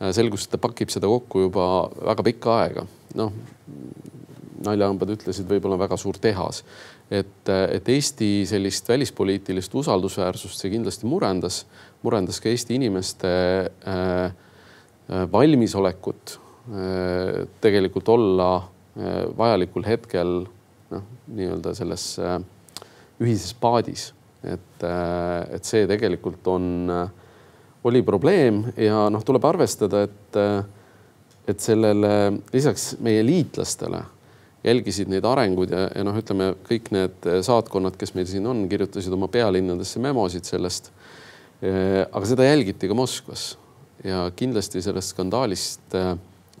Äh, 0.00 0.12
selgus, 0.16 0.46
et 0.46 0.54
ta 0.54 0.60
pakib 0.60 0.92
seda 0.92 1.08
kokku 1.10 1.46
juba 1.46 1.66
väga 2.12 2.26
pikka 2.30 2.56
aega. 2.60 2.86
noh, 3.18 3.32
naljahambad 4.60 5.10
ütlesid, 5.16 5.48
võib-olla 5.48 5.78
väga 5.80 5.96
suur 5.98 6.18
tehas. 6.20 6.64
et, 7.10 7.48
äh, 7.48 7.64
et 7.76 7.88
Eesti 7.88 8.44
sellist 8.46 8.88
välispoliitilist 8.88 9.74
usaldusväärsust 9.74 10.60
see 10.60 10.70
kindlasti 10.70 11.06
murendas, 11.06 11.64
murendas 12.02 12.40
ka 12.40 12.48
Eesti 12.48 12.76
inimeste 12.76 13.32
äh, 13.88 14.32
valmisolekut 15.32 16.36
äh, 16.36 16.49
tegelikult 17.60 18.08
olla 18.08 18.50
äh, 18.56 19.24
vajalikul 19.36 19.86
hetkel 19.86 20.44
noh, 20.90 21.10
nii-öelda 21.34 21.74
selles 21.74 22.12
äh, 22.22 22.38
ühises 23.20 23.54
paadis 23.58 24.10
et, 24.44 24.84
äh, 24.84 25.56
et 25.56 25.66
see 25.68 25.86
tegelikult 25.88 26.46
on, 26.50 26.68
äh, 26.90 27.10
oli 27.88 28.02
probleem 28.04 28.64
ja 28.76 29.08
noh, 29.12 29.24
tuleb 29.24 29.44
arvestada, 29.48 30.04
et, 30.08 30.36
äh, 30.36 30.62
et 31.48 31.60
sellele 31.60 32.40
lisaks 32.52 32.94
meie 33.02 33.22
liitlastele 33.26 34.02
jälgisid 34.64 35.08
neid 35.08 35.24
arenguid 35.24 35.72
ja, 35.72 35.86
ja 35.96 36.04
noh, 36.04 36.16
ütleme 36.16 36.52
kõik 36.66 36.90
need 36.92 37.28
saatkonnad, 37.46 37.96
kes 38.00 38.12
meil 38.16 38.28
siin 38.28 38.48
on, 38.48 38.66
kirjutasid 38.68 39.12
oma 39.16 39.28
pealinnadesse 39.32 40.02
memosid 40.04 40.44
sellest. 40.44 40.92
aga 41.60 42.20
seda 42.24 42.44
jälgiti 42.44 42.88
ka 42.88 42.94
Moskvas 42.96 43.58
ja 44.04 44.22
kindlasti 44.36 44.80
sellest 44.84 45.12
skandaalist, 45.12 45.96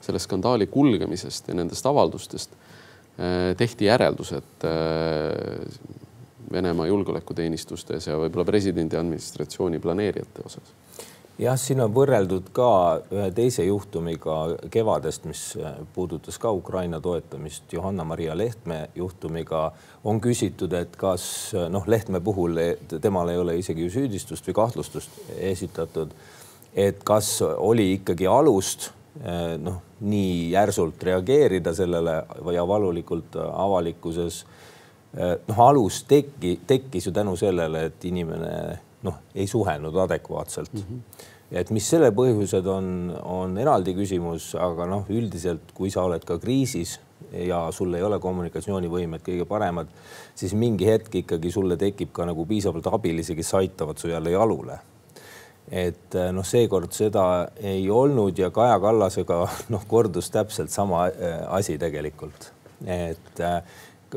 selle 0.00 0.18
skandaali 0.18 0.66
kulgemisest 0.66 1.48
ja 1.48 1.54
nendest 1.54 1.86
avaldustest 1.86 2.56
tehti 3.56 3.84
järeldused 3.84 4.64
Venemaa 6.52 6.86
julgeolekuteenistustes 6.86 8.06
ja 8.08 8.16
võib-olla 8.18 8.46
presidendi 8.48 8.96
administratsiooni 8.96 9.78
planeerijate 9.78 10.46
osas 10.46 10.72
jah, 11.40 11.56
siin 11.58 11.80
on 11.84 11.92
võrreldud 11.94 12.50
ka 12.56 12.68
ühe 13.12 13.28
teise 13.34 13.64
juhtumiga 13.64 14.36
kevadest, 14.72 15.26
mis 15.28 15.42
puudutas 15.94 16.38
ka 16.40 16.52
Ukraina 16.52 17.00
toetamist, 17.00 17.70
Johanna-Maria 17.72 18.36
Lehtme 18.36 18.88
juhtumiga. 18.94 19.72
on 20.04 20.20
küsitud, 20.20 20.72
et 20.72 20.96
kas 20.96 21.52
noh, 21.68 21.84
Lehtme 21.86 22.20
puhul 22.20 22.58
temal 23.00 23.28
ei 23.28 23.38
ole 23.38 23.58
isegi 23.58 23.82
ju 23.82 23.90
süüdistust 23.90 24.46
või 24.48 24.54
kahtlustust 24.54 25.10
esitatud. 25.36 26.10
et 26.74 27.02
kas 27.04 27.42
oli 27.42 27.92
ikkagi 27.92 28.26
alust 28.26 28.92
noh, 29.58 29.80
nii 30.00 30.50
järsult 30.52 31.02
reageerida 31.02 31.72
sellele 31.74 32.12
ja 32.54 32.62
valulikult 32.68 33.36
avalikkuses 33.36 34.44
Äh, 35.10 35.40
noh, 35.48 35.58
alus 35.64 36.04
tekki, 36.06 36.60
tekkis 36.66 37.08
ju 37.08 37.12
tänu 37.12 37.32
sellele, 37.38 37.88
et 37.88 38.04
inimene 38.06 38.50
noh, 39.02 39.16
ei 39.34 39.48
suhelnud 39.50 39.96
adekvaatselt 40.04 40.72
mm. 40.72 40.82
-hmm. 40.86 41.24
et 41.50 41.70
mis 41.74 41.88
selle 41.90 42.12
põhjused 42.14 42.66
on, 42.70 43.10
on 43.24 43.58
eraldi 43.58 43.94
küsimus, 43.96 44.52
aga 44.54 44.86
noh, 44.86 45.10
üldiselt, 45.10 45.72
kui 45.74 45.90
sa 45.90 46.04
oled 46.06 46.22
ka 46.24 46.38
kriisis 46.38 47.00
ja 47.32 47.58
sul 47.74 47.94
ei 47.94 48.06
ole 48.06 48.20
kommunikatsioonivõimed 48.22 49.26
kõige 49.26 49.48
paremad, 49.50 49.90
siis 50.34 50.54
mingi 50.54 50.86
hetk 50.86 51.14
ikkagi 51.24 51.50
sulle 51.50 51.76
tekib 51.76 52.12
ka 52.12 52.28
nagu 52.30 52.46
piisavalt 52.46 52.86
abilisi, 52.86 53.34
kes 53.34 53.54
aitavad 53.54 53.98
su 53.98 54.14
jälle 54.14 54.30
jalule 54.30 54.78
et 55.70 56.16
äh, 56.18 56.30
noh, 56.34 56.46
seekord 56.46 56.90
seda 56.94 57.24
ei 57.62 57.84
olnud 57.90 58.38
ja 58.38 58.50
Kaja 58.54 58.78
Kallasega 58.82 59.38
noh, 59.74 59.86
kordus 59.88 60.30
täpselt 60.34 60.72
sama 60.74 61.06
äh, 61.08 61.38
asi 61.54 61.78
tegelikult, 61.78 62.50
et 62.86 63.42
äh, 63.44 63.60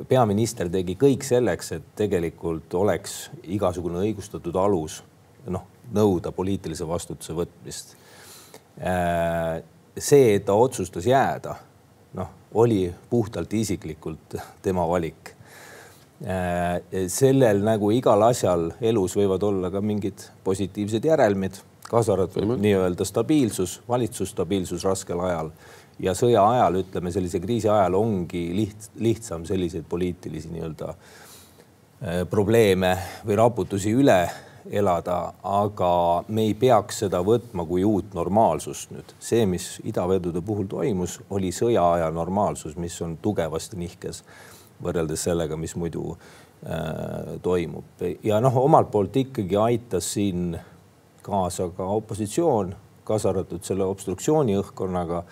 peaminister 0.10 0.72
tegi 0.74 0.98
kõik 1.00 1.26
selleks, 1.28 1.76
et 1.78 1.92
tegelikult 2.00 2.74
oleks 2.74 3.28
igasugune 3.44 4.02
õigustatud 4.08 4.58
alus 4.58 5.04
noh, 5.46 5.68
nõuda 5.94 6.32
poliitilise 6.34 6.88
vastutuse 6.88 7.36
võtmist. 7.38 7.92
See, 8.74 10.30
et 10.34 10.46
ta 10.48 10.56
otsustas 10.58 11.06
jääda, 11.06 11.52
noh, 12.18 12.32
oli 12.58 12.88
puhtalt 13.12 13.54
isiklikult 13.54 14.34
tema 14.66 14.88
valik. 14.90 15.36
Äh, 16.24 17.08
sellel 17.12 17.60
nagu 17.66 17.90
igal 17.92 18.22
asjal 18.30 18.70
elus 18.80 19.18
võivad 19.20 19.44
olla 19.44 19.68
ka 19.74 19.82
mingid 19.84 20.22
positiivsed 20.46 21.04
järelmid, 21.04 21.58
kaasa 21.90 22.14
arvatud 22.14 22.54
nii-öelda 22.64 23.04
stabiilsus, 23.04 23.82
valitsusstabiilsus 23.90 24.86
raskel 24.88 25.20
ajal. 25.20 25.52
Ja 26.00 26.14
sõja 26.16 26.46
ajal, 26.48 26.80
ütleme 26.80 27.12
sellise 27.12 27.42
kriisi 27.44 27.68
ajal 27.68 27.98
ongi 28.00 28.46
liht-, 28.56 28.88
lihtsam 29.04 29.44
selliseid 29.46 29.84
poliitilisi 29.90 30.54
nii-öelda 30.54 30.94
äh, 30.94 32.24
probleeme 32.32 32.94
või 33.28 33.40
raputusi 33.44 33.92
üle 33.92 34.22
elada, 34.72 35.34
aga 35.44 35.92
me 36.32 36.48
ei 36.48 36.56
peaks 36.56 37.04
seda 37.04 37.20
võtma 37.20 37.68
kui 37.68 37.84
uut 37.84 38.16
normaalsust 38.16 38.96
nüüd. 38.96 39.12
see, 39.20 39.44
mis 39.44 39.74
idavedude 39.84 40.40
puhul 40.40 40.72
toimus, 40.72 41.20
oli 41.36 41.52
sõjaaja 41.52 42.08
normaalsus, 42.16 42.80
mis 42.80 42.96
on 43.04 43.20
tugevasti 43.20 43.84
nihkes 43.84 44.24
võrreldes 44.84 45.24
sellega, 45.30 45.58
mis 45.60 45.76
muidu 45.80 46.14
äh, 46.14 47.38
toimub 47.42 48.04
ja 48.24 48.40
noh, 48.44 48.58
omalt 48.64 48.92
poolt 48.92 49.18
ikkagi 49.24 49.58
aitas 49.60 50.14
siin 50.16 50.58
kaasa 51.24 51.70
ka 51.76 51.88
opositsioon, 51.98 52.76
kaasa 53.08 53.32
arvatud 53.32 53.64
selle 53.64 53.88
obstruktsiooni 53.88 54.58
õhkkonnaga 54.60 55.24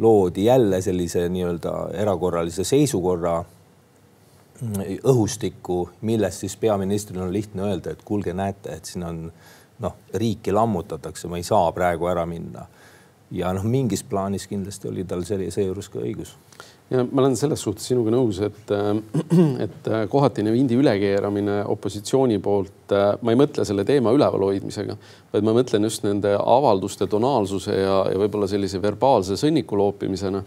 loodi 0.00 0.46
jälle 0.48 0.80
sellise 0.84 1.28
nii-öelda 1.32 1.74
erakorralise 1.96 2.64
seisukorra 2.64 3.42
õhustikku, 5.04 5.88
millest 6.00 6.44
siis 6.44 6.56
peaministril 6.56 7.20
on 7.20 7.32
lihtne 7.32 7.62
öelda, 7.62 7.92
et 7.92 8.02
kuulge, 8.04 8.32
näete, 8.32 8.72
et 8.72 8.84
siin 8.88 9.04
on 9.04 9.20
noh, 9.84 9.96
riiki 10.14 10.52
lammutatakse, 10.52 11.28
ma 11.28 11.36
ei 11.36 11.44
saa 11.44 11.72
praegu 11.76 12.08
ära 12.08 12.26
minna. 12.26 12.66
ja 13.30 13.52
noh, 13.52 13.64
mingis 13.66 14.04
plaanis 14.06 14.46
kindlasti 14.46 14.88
oli 14.88 15.04
tal 15.04 15.24
selle, 15.26 15.50
seejuures 15.50 15.88
ka 15.90 15.98
õigus 15.98 16.36
ja 16.90 17.02
ma 17.02 17.24
olen 17.24 17.34
selles 17.38 17.62
suhtes 17.64 17.88
sinuga 17.88 18.12
nõus, 18.14 18.38
et, 18.46 18.70
et 19.66 19.90
kohatine 20.12 20.52
vindi 20.54 20.78
ülekeeramine 20.78 21.62
opositsiooni 21.72 22.38
poolt, 22.42 22.94
ma 23.22 23.34
ei 23.34 23.40
mõtle 23.40 23.66
selle 23.66 23.84
teema 23.88 24.14
üleval 24.14 24.46
hoidmisega, 24.50 24.94
vaid 25.32 25.46
ma 25.46 25.56
mõtlen 25.56 25.88
just 25.88 26.06
nende 26.06 26.36
avalduste 26.38 27.08
tonaalsuse 27.10 27.74
ja, 27.74 27.98
ja 28.12 28.22
võib-olla 28.22 28.48
sellise 28.50 28.82
verbaalse 28.82 29.38
sõnniku 29.40 29.78
loopimisena 29.80 30.44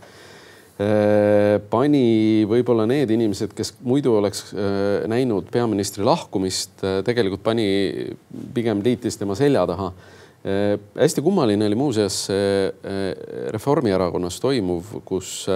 pani 1.70 2.46
võib-olla 2.48 2.86
need 2.88 3.12
inimesed, 3.12 3.52
kes 3.56 3.74
muidu 3.84 4.14
oleks 4.16 4.54
näinud 5.12 5.50
peaministri 5.52 6.06
lahkumist, 6.08 6.80
tegelikult 7.04 7.44
pani 7.44 7.66
pigem 8.56 8.80
liitis 8.86 9.20
tema 9.20 9.36
selja 9.36 9.66
taha. 9.68 9.92
hästi 10.96 11.22
kummaline 11.22 11.68
oli 11.68 11.76
muuseas 11.76 12.30
Reformierakonnas 13.52 14.40
toimuv, 14.40 15.02
kus 15.04 15.50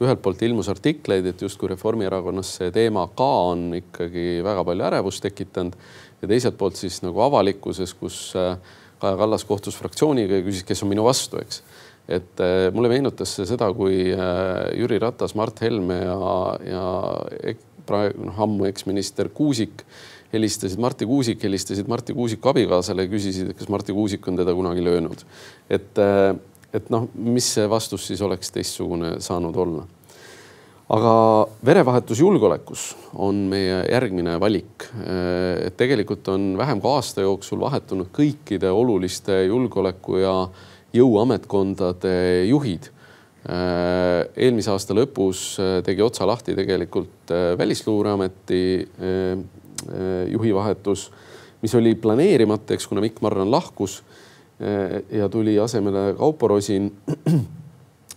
ühelt 0.00 0.22
poolt 0.24 0.42
ilmus 0.46 0.70
artikleid, 0.72 1.26
et 1.28 1.42
justkui 1.44 1.68
Reformierakonnas 1.74 2.54
see 2.58 2.70
teema 2.72 3.04
ka 3.16 3.28
on 3.50 3.68
ikkagi 3.76 4.40
väga 4.44 4.64
palju 4.64 4.86
ärevust 4.88 5.24
tekitanud 5.26 5.76
ja 6.22 6.30
teiselt 6.30 6.56
poolt 6.60 6.80
siis 6.80 7.00
nagu 7.04 7.20
avalikkuses, 7.26 7.92
kus 8.00 8.20
äh, 8.38 8.54
Kaja 9.00 9.16
Kallas 9.16 9.46
kohtus 9.48 9.76
fraktsiooniga 9.80 10.40
ja 10.40 10.44
küsis, 10.44 10.64
kes 10.68 10.82
on 10.84 10.90
minu 10.92 11.04
vastu, 11.06 11.40
eks. 11.40 11.62
et 12.08 12.44
äh, 12.44 12.68
mulle 12.76 12.92
meenutas 12.92 13.34
see 13.36 13.48
seda, 13.48 13.68
kui 13.76 14.06
äh, 14.12 14.70
Jüri 14.80 15.00
Ratas, 15.00 15.36
Mart 15.36 15.60
Helme 15.64 16.00
ja, 16.02 16.32
ja 16.64 16.86
praegu 17.88 18.28
noh, 18.28 18.40
ammu 18.44 18.68
eksminister 18.70 19.28
Kuusik 19.34 19.84
helistasid 20.32 20.78
Marti 20.80 21.08
Kuusik, 21.10 21.42
helistasid 21.42 21.88
Marti 21.90 22.14
Kuusiku 22.14 22.52
abikaasale 22.52 23.04
ja 23.04 23.10
küsisid, 23.10 23.50
kas 23.58 23.68
Marti 23.72 23.92
Kuusik 23.96 24.28
on 24.30 24.38
teda 24.38 24.54
kunagi 24.54 24.84
löönud. 24.84 25.24
et 25.68 25.98
et 26.74 26.90
noh, 26.92 27.08
mis 27.14 27.46
see 27.56 27.66
vastus 27.70 28.06
siis 28.10 28.20
oleks 28.22 28.52
teistsugune 28.54 29.16
saanud 29.22 29.56
olla. 29.56 29.86
aga 30.90 31.12
verevahetus 31.64 32.18
julgeolekus 32.18 32.84
on 33.14 33.44
meie 33.50 33.84
järgmine 33.92 34.40
valik. 34.40 34.88
et 35.66 35.76
tegelikult 35.76 36.28
on 36.28 36.56
vähem 36.58 36.80
kui 36.80 36.90
aasta 36.90 37.26
jooksul 37.26 37.60
vahetunud 37.60 38.10
kõikide 38.14 38.70
oluliste 38.70 39.44
julgeoleku 39.46 40.16
ja 40.22 40.34
jõuametkondade 40.94 42.46
juhid 42.48 42.90
eelmise 44.36 44.70
aasta 44.70 44.94
lõpus 44.94 45.56
tegi 45.84 46.02
otsa 46.02 46.26
lahti 46.26 46.54
tegelikult 46.54 47.30
Välisluureameti 47.58 48.62
juhi 50.28 50.50
vahetus, 50.54 51.06
mis 51.62 51.74
oli 51.74 51.94
planeerimata, 51.94 52.74
eks 52.74 52.86
kuna 52.90 53.00
Mikk 53.00 53.22
Marran 53.24 53.50
lahkus 53.50 54.02
Äh, 54.02 54.29
ja 55.10 55.28
tuli 55.28 55.58
asemele 55.58 56.14
Kaupo 56.18 56.48
Rosin. 56.48 56.92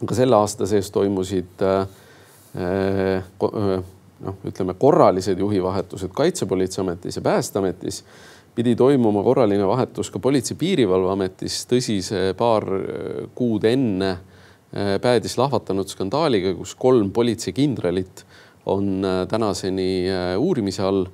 ka 0.06 0.16
selle 0.18 0.38
aasta 0.38 0.68
sees 0.70 0.92
toimusid 0.94 1.64
äh, 1.64 1.88
äh, 2.60 3.24
noh, 4.24 4.38
ütleme 4.48 4.76
korralised 4.80 5.40
juhivahetused 5.40 6.14
Kaitsepolitseiametis 6.16 7.20
ja 7.20 7.22
Päästeametis. 7.22 8.04
pidi 8.56 8.76
toimuma 8.76 9.24
korraline 9.24 9.68
vahetus 9.68 10.12
ka 10.12 10.20
Politsei- 10.20 10.58
Piirivalveametis, 10.58 11.64
tõsi, 11.66 12.02
see 12.06 12.34
paar 12.38 12.64
kuud 13.36 13.64
enne 13.66 14.18
päädis 15.02 15.38
lahvatanud 15.38 15.90
skandaaliga, 15.90 16.54
kus 16.54 16.76
kolm 16.76 17.10
politseikindralit 17.12 18.26
on 18.66 19.02
tänaseni 19.30 20.06
uurimise 20.38 20.84
all. 20.84 21.06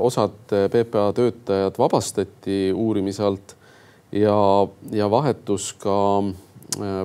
osad 0.00 0.50
PPA 0.50 1.12
töötajad 1.14 1.78
vabastati 1.78 2.72
uurimise 2.74 3.22
alt 3.22 3.54
ja, 4.12 4.38
ja 4.92 5.10
vahetus 5.10 5.72
ka, 5.78 5.98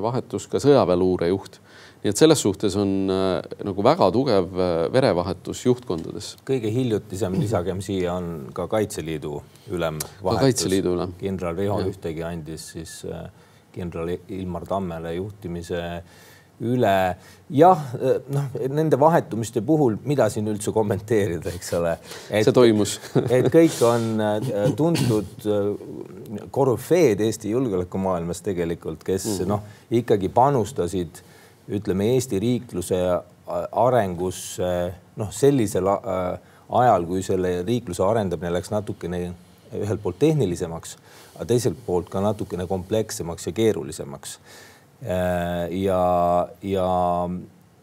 vahetus 0.01 0.47
ka 0.51 0.61
sõjaväeluure 0.63 1.29
juht 1.33 1.61
nii 2.05 2.13
et 2.13 2.19
selles 2.21 2.41
suhtes 2.45 2.75
on 2.77 2.91
äh, 3.09 3.39
nagu 3.65 3.83
väga 3.85 4.11
tugev 4.13 4.51
äh, 4.61 4.73
verevahetus 4.93 5.63
juhtkondades. 5.65 6.35
kõige 6.45 6.69
hiljutisem, 6.69 7.33
lisagem 7.41 7.81
siia, 7.81 8.13
on 8.19 8.51
ka 8.53 8.67
Kaitseliidu 8.69 9.39
ülem. 9.73 9.97
Kaitseliidu 10.21 10.93
ülem. 10.93 11.15
kindral 11.17 11.57
Riho 11.57 11.79
Ühtegi 11.89 12.21
andis 12.27 12.69
siis 12.75 12.99
äh, 13.09 13.25
kindral 13.73 14.13
Ilmar 14.29 14.69
Tammele 14.69 15.15
juhtimise 15.17 15.81
üle. 16.61 17.17
jah, 17.49 17.81
noh, 18.31 18.53
nende 18.71 18.99
vahetumiste 18.99 19.61
puhul, 19.65 19.97
mida 20.07 20.29
siin 20.31 20.47
üldse 20.47 20.71
kommenteerida, 20.75 21.51
eks 21.57 21.73
ole. 21.79 21.97
see 22.29 22.53
toimus 22.55 22.95
et 23.35 23.49
kõik 23.53 23.81
on 23.85 24.07
äh, 24.21 24.53
tuntud 24.77 25.49
äh, 25.49 25.73
korüfeed 26.51 27.19
Eesti 27.19 27.51
julgeolekumaailmas 27.51 28.41
tegelikult, 28.41 29.03
kes 29.03 29.25
mm 29.25 29.31
-hmm. 29.31 29.47
noh, 29.47 29.61
ikkagi 29.91 30.29
panustasid, 30.29 31.21
ütleme 31.69 32.11
Eesti 32.13 32.39
riikluse 32.39 32.99
arengusse 33.71 34.93
noh, 35.15 35.31
sellisel 35.31 35.87
äh, 35.87 36.39
ajal, 36.69 37.05
kui 37.05 37.23
selle 37.23 37.63
riikluse 37.63 38.03
arendamine 38.03 38.53
läks 38.53 38.71
natukene 38.71 39.33
ühelt 39.73 40.01
poolt 40.03 40.19
tehnilisemaks, 40.19 40.97
aga 41.35 41.45
teiselt 41.45 41.77
poolt 41.85 42.09
ka 42.09 42.21
natukene 42.21 42.67
komplekssemaks 42.67 43.47
ja 43.47 43.51
keerulisemaks 43.51 44.39
Äh, 45.03 45.83
ja, 45.83 46.47
ja 46.61 47.29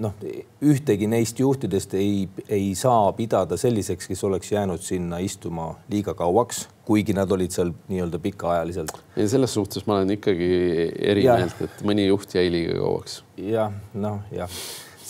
noh, 0.03 0.15
ühtegi 0.63 1.09
neist 1.11 1.41
juhtidest 1.41 1.95
ei, 1.99 2.29
ei 2.49 2.73
saa 2.79 3.13
pidada 3.17 3.57
selliseks, 3.61 4.09
kes 4.11 4.25
oleks 4.29 4.53
jäänud 4.53 4.83
sinna 4.85 5.21
istuma 5.23 5.73
liiga 5.93 6.15
kauaks, 6.19 6.67
kuigi 6.87 7.15
nad 7.17 7.31
olid 7.33 7.55
seal 7.55 7.73
nii-öelda 7.89 8.21
pikaajaliselt. 8.23 8.95
ja 9.17 9.29
selles 9.29 9.55
suhtes 9.55 9.87
ma 9.87 10.01
olen 10.01 10.17
ikkagi 10.19 10.49
eri 10.99 11.27
meelt, 11.29 11.61
et 11.67 11.85
mõni 11.87 12.09
juht 12.09 12.35
jäi 12.39 12.49
liiga 12.53 12.79
kauaks. 12.81 13.23
jah, 13.39 13.75
noh 13.95 14.23
jah 14.35 14.63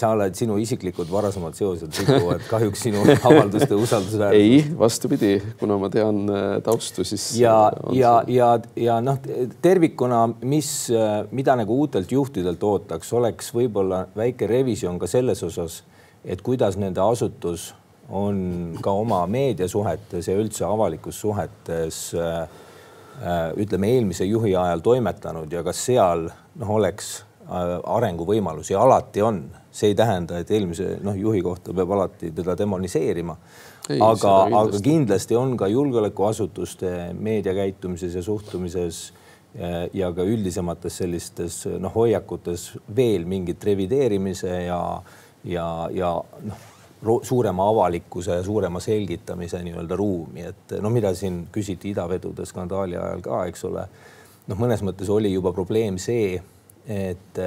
sa 0.02 0.10
oled, 0.16 0.34
sinu 0.34 0.56
isiklikud 0.58 1.10
varasemad 1.10 1.54
seosed 1.56 1.94
rikuvad 2.00 2.42
kahjuks 2.50 2.80
sinu 2.88 3.02
avalduste 3.28 3.76
usaldusväärsust. 3.78 4.38
ei, 4.38 4.64
vastupidi, 4.78 5.36
kuna 5.60 5.78
ma 5.78 5.90
tean 5.92 6.24
äh, 6.26 6.56
taustu, 6.66 7.04
siis. 7.06 7.28
ja, 7.38 7.70
ja, 7.94 8.16
ja, 8.30 8.48
ja 8.76 8.98
noh, 9.04 9.20
tervikuna, 9.62 10.24
mis, 10.48 10.72
äh, 10.90 11.22
mida 11.30 11.56
nagu 11.58 11.78
uutelt 11.84 12.12
juhtidelt 12.12 12.62
ootaks, 12.66 13.12
oleks 13.18 13.52
võib-olla 13.54 14.04
väike 14.18 14.50
revisjon 14.50 14.98
ka 14.98 15.10
selles 15.10 15.42
osas, 15.46 15.82
et 16.24 16.42
kuidas 16.42 16.78
nende 16.80 17.02
asutus 17.04 17.70
on 18.12 18.76
ka 18.82 18.92
oma 19.04 19.22
meediasuhetes 19.30 20.28
ja 20.28 20.36
üldse 20.36 20.66
avalikus 20.66 21.22
suhetes 21.22 22.04
äh, 22.18 22.42
ütleme 23.60 23.94
eelmise 23.94 24.26
juhi 24.26 24.56
ajal 24.58 24.82
toimetanud 24.82 25.52
ja 25.52 25.62
kas 25.62 25.86
seal 25.86 26.26
noh, 26.26 26.78
oleks 26.80 27.20
arenguvõimalusi, 27.52 28.72
alati 28.78 29.22
on 29.22 29.42
see 29.72 29.92
ei 29.92 29.96
tähenda, 29.96 30.38
et 30.42 30.50
eelmise 30.52 30.98
noh, 31.04 31.16
juhi 31.16 31.40
kohta 31.42 31.72
peab 31.76 31.90
alati 31.96 32.30
teda 32.36 32.56
demoniseerima. 32.58 33.36
aga, 33.98 34.32
aga 34.44 34.80
kindlasti 34.84 35.36
on 35.36 35.56
ka 35.56 35.66
julgeolekuasutuste 35.66 37.12
meediakäitumises 37.18 38.14
ja 38.14 38.22
suhtumises 38.22 39.00
ja, 39.58 39.88
ja 39.92 40.12
ka 40.12 40.26
üldisemates 40.28 41.00
sellistes 41.02 41.62
noh, 41.80 41.94
hoiakutes 41.94 42.68
veel 42.96 43.24
mingit 43.28 43.64
revideerimise 43.64 44.52
ja, 44.66 44.82
ja, 45.44 45.66
ja 45.92 46.12
noh, 46.46 46.68
suurema 47.26 47.68
avalikkuse 47.68 48.38
ja 48.38 48.44
suurema 48.46 48.80
selgitamise 48.80 49.62
nii-öelda 49.64 49.96
ruumi, 49.98 50.46
et 50.46 50.76
no 50.80 50.90
mida 50.90 51.14
siin 51.18 51.46
küsiti 51.52 51.90
idavedude 51.90 52.46
skandaali 52.46 52.96
ajal 52.96 53.24
ka, 53.24 53.44
eks 53.50 53.64
ole. 53.66 53.86
noh, 54.46 54.58
mõnes 54.58 54.82
mõttes 54.86 55.10
oli 55.10 55.32
juba 55.32 55.52
probleem 55.52 55.98
see, 56.02 56.36
et 56.86 57.40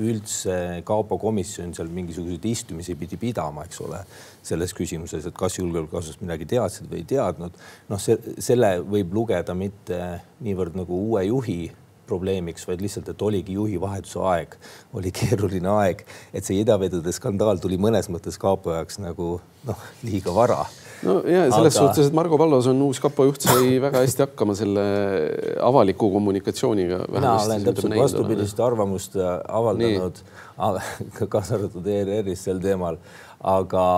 üldse 0.00 0.54
kapo 0.86 1.18
komisjon 1.20 1.74
seal 1.76 1.90
mingisuguseid 1.92 2.46
istumisi 2.50 2.96
pidi 2.98 3.18
pidama, 3.20 3.66
eks 3.68 3.82
ole, 3.84 4.00
selles 4.46 4.74
küsimuses, 4.76 5.26
et 5.28 5.36
kas 5.36 5.58
julgeolekuasutused 5.58 6.24
midagi 6.24 6.48
teadsid 6.54 6.88
või 6.90 7.02
ei 7.02 7.08
teadnud. 7.14 7.60
noh, 7.90 8.02
see, 8.02 8.16
selle 8.42 8.78
võib 8.80 9.14
lugeda 9.14 9.54
mitte 9.54 10.00
niivõrd 10.44 10.78
nagu 10.80 11.04
uue 11.10 11.26
juhi 11.28 11.60
probleemiks, 12.10 12.66
vaid 12.66 12.82
lihtsalt, 12.82 13.12
et 13.12 13.22
oligi 13.22 13.54
juhi 13.54 13.78
vahetuse 13.80 14.22
aeg, 14.32 14.56
oli 14.98 15.12
keeruline 15.20 15.70
aeg, 15.76 16.04
et 16.34 16.46
see 16.46 16.60
idavedude 16.64 17.14
skandaal 17.14 17.62
tuli 17.62 17.78
mõnes 17.80 18.10
mõttes 18.10 18.40
kapo 18.40 18.74
jaoks 18.74 18.98
nagu 19.02 19.36
noh, 19.68 19.90
liiga 20.06 20.34
vara 20.34 20.64
no 21.06 21.16
ja 21.24 21.46
selles 21.52 21.76
aga... 21.76 21.86
suhtes, 21.86 22.10
et 22.10 22.16
Margo 22.16 22.38
Pallos 22.40 22.68
on 22.70 22.82
uus 22.86 23.00
kapo 23.02 23.26
juht, 23.28 23.46
sai 23.46 23.76
väga 23.86 24.04
hästi 24.04 24.26
hakkama 24.26 24.56
selle 24.58 24.84
avaliku 25.62 26.10
kommunikatsiooniga. 26.12 27.04
mina 27.12 27.34
olen 27.44 27.64
täpselt 27.70 27.96
vastupidist 28.02 28.60
arvamust 28.60 29.18
avaldanud, 29.48 30.22
kaasa 31.32 31.58
arvatud 31.58 31.90
ERR-is 31.96 32.46
sel 32.48 32.62
teemal, 32.62 33.00
aga 33.40 33.88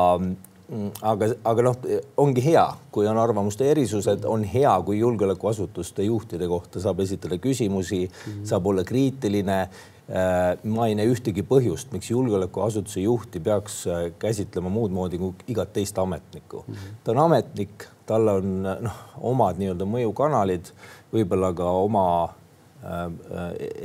Mm, 0.72 0.88
aga, 1.04 1.26
aga 1.44 1.64
noh, 1.66 1.74
ongi 2.22 2.40
hea, 2.46 2.62
kui 2.94 3.04
on 3.10 3.18
arvamuste 3.20 3.66
erisused, 3.68 4.22
on 4.24 4.44
hea, 4.48 4.70
kui 4.86 5.02
julgeolekuasutuste 5.02 6.06
juhtide 6.06 6.48
kohta 6.48 6.80
saab 6.80 7.02
esitada 7.04 7.36
küsimusi 7.36 8.06
mm, 8.06 8.22
-hmm. 8.22 8.46
saab 8.48 8.66
olla 8.72 8.84
kriitiline. 8.84 9.68
Äh, 10.10 10.58
ma 10.66 10.88
ei 10.90 10.96
näe 10.98 11.06
ühtegi 11.06 11.44
põhjust, 11.46 11.92
miks 11.94 12.08
julgeolekuasutuse 12.10 13.04
juhti 13.04 13.40
peaks 13.40 13.84
äh, 13.86 14.08
käsitlema 14.18 14.72
muud 14.72 14.90
moodi 14.90 15.20
kui 15.20 15.30
igat 15.54 15.70
teist 15.72 15.98
ametnikku. 15.98 16.64
-hmm. 16.66 16.96
ta 17.04 17.12
on 17.12 17.18
ametnik, 17.18 17.86
tal 18.06 18.28
on 18.28 18.62
noh, 18.62 18.96
omad 19.20 19.60
nii-öelda 19.62 19.86
mõjukanalid, 19.86 20.72
võib-olla 21.14 21.52
ka 21.54 21.70
oma 21.84 22.06
äh, 22.24 23.06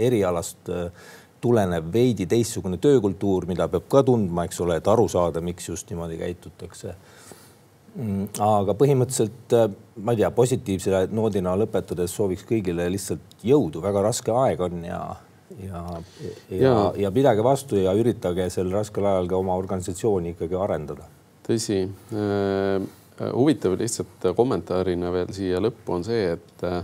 erialast 0.10 0.74
äh, 0.74 0.90
tulenev 1.42 1.94
veidi 1.94 2.26
teistsugune 2.26 2.78
töökultuur, 2.82 3.46
mida 3.46 3.68
peab 3.68 3.86
ka 3.88 4.02
tundma, 4.04 4.48
eks 4.48 4.60
ole, 4.66 4.80
et 4.82 4.88
aru 4.88 5.06
saada, 5.08 5.42
miks 5.42 5.70
just 5.70 5.90
niimoodi 5.94 6.18
käitutakse. 6.18 6.96
Mm, 7.98 8.28
aga 8.42 8.74
põhimõtteliselt 8.78 9.54
äh, 9.54 9.70
ma 10.02 10.18
ei 10.18 10.24
tea, 10.24 10.34
positiivse 10.34 11.06
noodina 11.14 11.54
lõpetades 11.58 12.14
sooviks 12.14 12.46
kõigile 12.50 12.90
lihtsalt 12.94 13.46
jõudu, 13.46 13.86
väga 13.86 14.02
raske 14.10 14.34
aeg 14.34 14.66
on 14.66 14.84
ja, 14.86 15.00
ja, 15.64 15.84
ja, 16.22 16.58
ja, 16.60 16.76
ja 17.06 17.12
pidage 17.12 17.44
vastu 17.44 17.80
ja 17.80 17.94
üritage 17.98 18.50
sel 18.54 18.72
raskel 18.74 19.06
ajal 19.06 19.30
ka 19.32 19.40
oma 19.40 19.56
organisatsiooni 19.56 20.36
ikkagi 20.36 20.60
arendada. 20.60 21.08
tõsi 21.48 21.84
äh,, 21.88 22.88
huvitav 23.34 23.78
lihtsalt 23.80 24.32
kommentaarina 24.36 25.12
veel 25.12 25.34
siia 25.34 25.62
lõppu 25.64 25.96
on 25.96 26.04
see, 26.06 26.34
et 26.36 26.66
äh, 26.68 26.84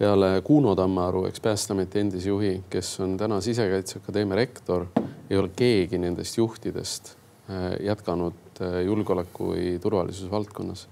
peale 0.00 0.40
Kuno 0.44 0.74
Tammearu, 0.76 1.26
eks 1.28 1.42
Päästeameti 1.44 2.00
endise 2.00 2.30
juhi, 2.30 2.54
kes 2.72 2.94
on 3.04 3.18
täna 3.20 3.40
Sisekaitseakadeemia 3.44 4.38
rektor, 4.38 4.86
ei 5.30 5.36
ole 5.36 5.50
keegi 5.56 5.98
nendest 6.00 6.38
juhtidest 6.38 7.12
äh, 7.50 7.74
jätkanud 7.84 8.62
äh, 8.64 8.78
julgeoleku 8.86 9.50
või 9.52 9.74
turvalisuse 9.82 10.30
valdkonnas. 10.32 10.86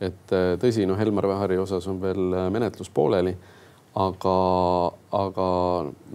et 0.00 0.32
äh, 0.32 0.54
tõsi, 0.62 0.86
noh, 0.86 0.98
Helmar 0.98 1.26
Vähari 1.28 1.58
osas 1.58 1.88
on 1.90 1.98
veel 2.02 2.38
menetlus 2.54 2.90
pooleli, 2.94 3.34
aga, 3.94 4.38
aga 5.14 5.48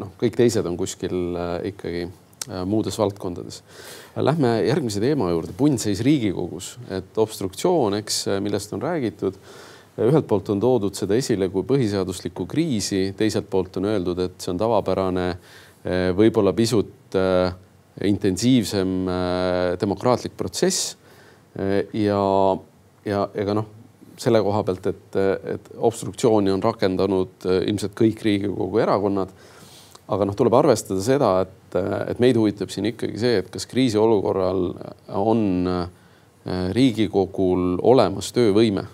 noh, 0.02 0.12
kõik 0.20 0.36
teised 0.40 0.68
on 0.68 0.76
kuskil 0.80 1.38
ikkagi 1.70 2.08
muudes 2.68 2.98
valdkondades. 3.00 3.62
Lähme 4.20 4.56
järgmise 4.66 5.02
teema 5.04 5.30
juurde, 5.30 5.54
punnseis 5.56 6.02
Riigikogus, 6.04 6.74
et 6.92 7.18
obstruktsioon, 7.20 8.00
eks, 8.00 8.24
millest 8.44 8.74
on 8.76 8.84
räägitud 8.84 9.38
ühelt 10.00 10.28
poolt 10.30 10.48
on 10.54 10.62
toodud 10.64 10.96
seda 10.96 11.18
esile 11.20 11.50
kui 11.52 11.66
põhiseaduslikku 11.68 12.46
kriisi, 12.48 13.10
teiselt 13.20 13.50
poolt 13.52 13.82
on 13.82 13.90
öeldud, 13.90 14.22
et 14.24 14.38
see 14.40 14.54
on 14.54 14.62
tavapärane, 14.62 15.26
eh, 15.84 16.06
võib-olla 16.16 16.54
pisut 16.56 17.18
intensiivsem 18.06 19.08
demokraatlik 19.82 20.36
protsess. 20.38 20.96
ja, 21.94 22.20
ja 23.06 23.22
ega 23.34 23.54
noh, 23.58 23.66
selle 24.20 24.42
koha 24.44 24.64
pealt, 24.68 24.90
et, 24.92 25.16
et 25.54 25.72
obstruktsiooni 25.78 26.52
on 26.52 26.64
rakendanud 26.64 27.48
ilmselt 27.62 27.96
kõik 27.98 28.24
Riigikogu 28.26 28.82
erakonnad. 28.84 29.32
aga 30.10 30.26
noh, 30.26 30.36
tuleb 30.36 30.56
arvestada 30.58 31.02
seda, 31.06 31.30
et, 31.46 31.76
et 32.10 32.20
meid 32.20 32.38
huvitab 32.38 32.72
siin 32.74 32.90
ikkagi 32.90 33.20
see, 33.22 33.42
et 33.44 33.50
kas 33.54 33.68
kriisiolukorral 33.70 34.72
on 35.22 35.44
Riigikogul 36.74 37.78
olemas 37.86 38.32
töövõime 38.34 38.88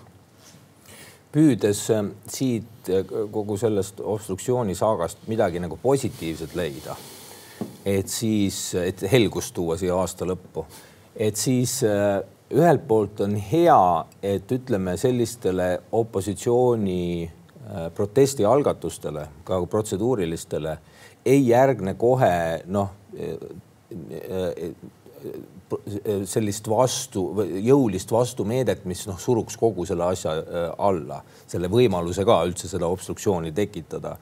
püüdes 1.36 1.82
äh, 1.92 2.06
siit 2.32 2.90
äh, 2.90 3.04
kogu 3.32 3.58
sellest 3.60 4.00
obstruktsioonisaagast 4.00 5.26
midagi 5.30 5.60
nagu 5.62 5.78
positiivset 5.82 6.56
leida, 6.56 6.96
et 7.86 8.08
siis, 8.10 8.60
et 8.80 9.04
helgust 9.12 9.54
tuua 9.56 9.76
siia 9.80 9.96
aasta 9.98 10.28
lõppu, 10.28 10.64
et 11.12 11.36
siis 11.36 11.78
äh, 11.86 12.20
ühelt 12.54 12.86
poolt 12.88 13.20
on 13.24 13.34
hea, 13.36 14.04
et 14.22 14.52
ütleme 14.52 14.96
sellistele 15.00 15.80
opositsiooni 15.92 17.30
protestialgatustele, 17.94 19.24
ka 19.44 19.58
protseduurilistele, 19.66 20.76
ei 21.26 21.40
järgne 21.48 21.96
kohe 21.98 22.62
noh 22.70 22.92
sellist 26.26 26.68
vastu, 26.70 27.22
jõulist 27.64 28.12
vastumeedet, 28.12 28.84
mis 28.86 29.04
noh, 29.08 29.18
suruks 29.18 29.56
kogu 29.58 29.86
selle 29.88 30.06
asja 30.12 30.36
äh, 30.38 30.68
alla, 30.86 31.20
selle 31.48 31.70
võimaluse 31.72 32.24
ka 32.26 32.38
üldse 32.46 32.70
seda 32.70 32.88
obstruktsiooni 32.92 33.52
tekitada. 33.56 34.16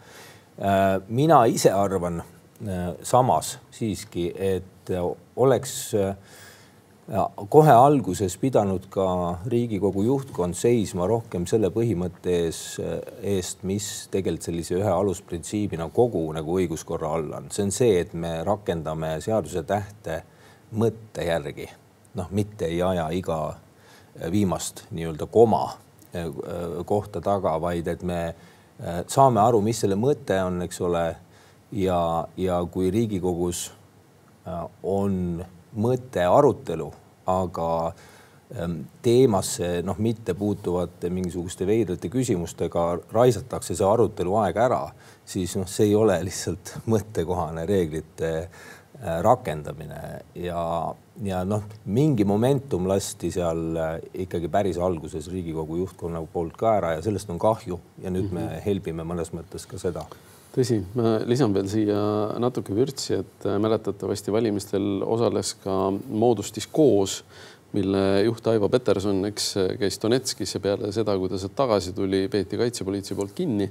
Äh, 0.56 0.86
mina 1.08 1.42
ise 1.50 1.72
arvan 1.74 2.22
äh, 2.22 2.86
samas 3.04 3.58
siiski, 3.74 4.30
et 4.32 4.92
oleks 5.36 5.74
kohe 7.48 7.72
alguses 7.72 8.36
pidanud 8.40 8.86
ka 8.92 9.06
Riigikogu 9.46 10.02
juhtkond 10.06 10.56
seisma 10.56 11.06
rohkem 11.08 11.44
selle 11.46 11.68
põhimõtte 11.74 12.32
ees, 12.46 12.60
eest, 13.20 13.60
mis 13.68 13.88
tegelikult 14.12 14.48
sellise 14.48 14.78
ühe 14.78 14.88
alusprintsiibina 14.88 15.90
kogu 15.92 16.24
nagu 16.32 16.56
õiguskorra 16.56 17.10
all 17.18 17.32
on. 17.36 17.50
see 17.52 17.66
on 17.66 17.74
see, 17.76 17.98
et 18.00 18.14
me 18.14 18.38
rakendame 18.44 19.18
seaduse 19.20 19.62
tähte 19.68 20.22
mõtte 20.72 21.26
järgi, 21.28 21.68
noh, 22.16 22.30
mitte 22.32 22.70
ei 22.72 22.80
aja 22.82 23.10
iga 23.12 23.38
viimast 24.32 24.86
nii-öelda 24.90 25.26
koma 25.26 25.64
äh, 26.16 26.30
kohta 26.88 27.20
taga, 27.20 27.58
vaid 27.60 27.88
et 27.88 28.02
me 28.02 28.20
äh, 28.32 29.02
saame 29.06 29.42
aru, 29.44 29.60
mis 29.60 29.84
selle 29.84 29.98
mõte 30.00 30.40
on, 30.40 30.62
eks 30.64 30.80
ole. 30.80 31.04
ja, 31.72 32.26
ja 32.36 32.64
kui 32.70 32.90
Riigikogus 32.90 33.72
on 34.82 35.44
mõte 35.74 36.24
arutelu, 36.26 36.90
aga 37.30 37.70
ähm, 38.54 38.80
teemasse 39.02 39.80
noh, 39.86 39.98
mitte 39.98 40.34
puutuvate 40.38 41.10
mingisuguste 41.10 41.66
veidrate 41.66 42.10
küsimustega 42.12 42.86
raisatakse 43.12 43.74
see 43.74 43.88
arutelu 43.88 44.36
aeg 44.42 44.60
ära, 44.66 44.84
siis 45.24 45.56
noh, 45.56 45.68
see 45.70 45.90
ei 45.90 45.98
ole 45.98 46.20
lihtsalt 46.26 46.76
mõttekohane 46.92 47.66
reeglite 47.68 48.34
Äh, 49.02 49.22
rakendamine 49.22 50.20
ja, 50.34 50.94
ja 51.22 51.40
noh, 51.44 51.64
mingi 51.84 52.22
momentum 52.24 52.86
lasti 52.86 53.28
seal 53.34 53.74
äh, 53.74 53.96
ikkagi 54.22 54.46
päris 54.48 54.78
alguses 54.78 55.26
Riigikogu 55.32 55.80
juhtkonna 55.80 56.20
poolt 56.30 56.54
ka 56.56 56.76
ära 56.78 56.92
ja 56.94 57.00
sellest 57.02 57.32
on 57.34 57.40
kahju 57.42 57.80
ja 57.98 58.12
nüüd 58.14 58.30
mm 58.30 58.30
-hmm. 58.30 58.34
me 58.38 58.44
mhm. 58.44 58.62
helbime 58.64 59.02
mõnes 59.02 59.34
mõttes 59.34 59.66
ka 59.66 59.82
seda 59.82 60.06
tõsi, 60.54 60.78
ma 60.94 61.16
lisan 61.26 61.54
veel 61.54 61.68
siia 61.70 61.98
natuke 62.42 62.76
vürtsi, 62.76 63.18
et 63.24 63.48
äh, 63.48 63.58
mäletatavasti 63.62 64.34
valimistel 64.34 65.02
osales 65.02 65.56
ka 65.64 65.90
moodustis 65.92 66.68
koos, 66.70 67.22
mille 67.74 68.22
juht 68.22 68.46
Aivo 68.46 68.68
Peterson, 68.70 69.24
eks 69.26 69.48
käis 69.80 69.98
Donetskis 69.98 70.54
ja 70.54 70.62
peale 70.62 70.92
seda, 70.94 71.16
kui 71.18 71.30
ta 71.32 71.40
sealt 71.42 71.56
tagasi 71.58 71.92
tuli, 71.96 72.28
peeti 72.30 72.60
kaitsepolitsei 72.60 73.18
poolt 73.18 73.34
kinni 73.34 73.66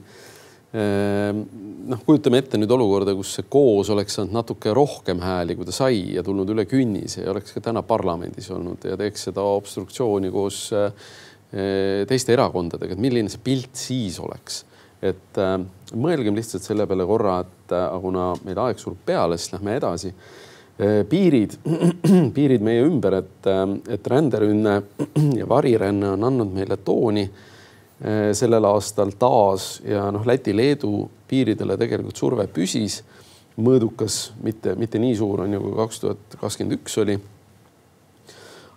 Ehm, 0.74 1.44
noh, 1.86 2.00
kujutame 2.02 2.40
ette 2.42 2.58
nüüd 2.58 2.72
olukorda, 2.74 3.14
kus 3.14 3.36
see 3.38 3.46
koos 3.46 3.92
oleks 3.94 4.16
saanud 4.18 4.34
natuke 4.34 4.72
rohkem 4.74 5.20
hääli, 5.22 5.54
kui 5.60 5.68
ta 5.70 5.76
sai 5.76 6.16
ja 6.16 6.24
tulnud 6.26 6.50
üle 6.50 6.66
künnise 6.66 7.22
ja 7.22 7.30
oleks 7.30 7.54
ka 7.54 7.62
täna 7.62 7.84
parlamendis 7.86 8.50
olnud 8.56 8.88
ja 8.90 8.98
teeks 8.98 9.28
seda 9.30 9.46
obstruktsiooni 9.46 10.32
koos 10.34 10.64
eh, 10.74 11.14
teiste 12.10 12.34
erakondadega, 12.34 12.98
et 12.98 13.04
milline 13.06 13.30
see 13.30 13.44
pilt 13.46 13.78
siis 13.78 14.18
oleks. 14.24 14.64
Et 15.04 15.40
äh, 15.42 15.58
mõelgem 15.94 16.36
lihtsalt 16.38 16.66
selle 16.66 16.88
peale 16.88 17.06
korra, 17.10 17.40
et 17.44 17.76
äh, 17.76 17.88
kuna 18.02 18.32
meil 18.46 18.66
aeg 18.66 18.82
surub 18.82 19.04
peale, 19.06 19.38
siis 19.38 19.56
lähme 19.58 19.78
edasi 19.80 20.14
äh,. 20.14 21.02
piirid, 21.10 21.58
piirid 22.38 22.64
meie 22.66 22.86
ümber, 22.88 23.20
et, 23.22 23.50
et 23.94 24.08
ränderünne 24.10 24.78
ja 25.40 25.50
variränne 25.50 26.16
on 26.16 26.32
andnud 26.32 26.56
meile 26.56 26.80
tooni 26.82 27.28
Eh, 28.04 28.34
sellel 28.36 28.66
aastal 28.68 29.14
taas 29.16 29.78
ja 29.88 30.10
noh, 30.12 30.26
Läti-Leedu 30.28 31.06
piiridele 31.30 31.78
tegelikult 31.80 32.20
surve 32.20 32.44
püsis 32.52 32.98
mõõdukas, 33.56 34.34
mitte, 34.44 34.74
mitte 34.76 35.00
nii 35.00 35.14
suur 35.16 35.46
on 35.46 35.54
ju, 35.56 35.62
kui 35.62 35.76
kaks 35.78 36.02
tuhat 36.02 36.36
kakskümmend 36.42 36.76
üks 36.82 36.98
oli. 37.00 37.16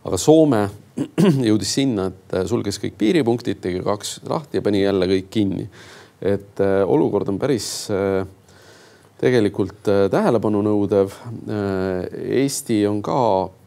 aga 0.07 0.21
Soome 0.23 0.61
jõudis 1.49 1.73
sinna, 1.75 2.07
et 2.13 2.37
sulges 2.47 2.79
kõik 2.79 2.95
piiripunktid, 3.01 3.59
tegi 3.65 3.81
kaks 3.83 4.21
lahti 4.31 4.61
ja 4.61 4.63
pani 4.63 4.85
jälle 4.85 5.11
kõik 5.17 5.33
kinni. 5.33 5.67
Et 6.23 6.65
äh, 6.65 6.81
olukord 6.89 7.29
on 7.29 7.39
päris 7.39 7.91
äh, 7.91 8.25
tegelikult 9.21 9.89
äh, 9.89 10.07
tähelepanu 10.13 10.63
nõudev. 10.65 11.15
Eesti 11.47 12.83
on 12.89 13.03
ka 13.05 13.21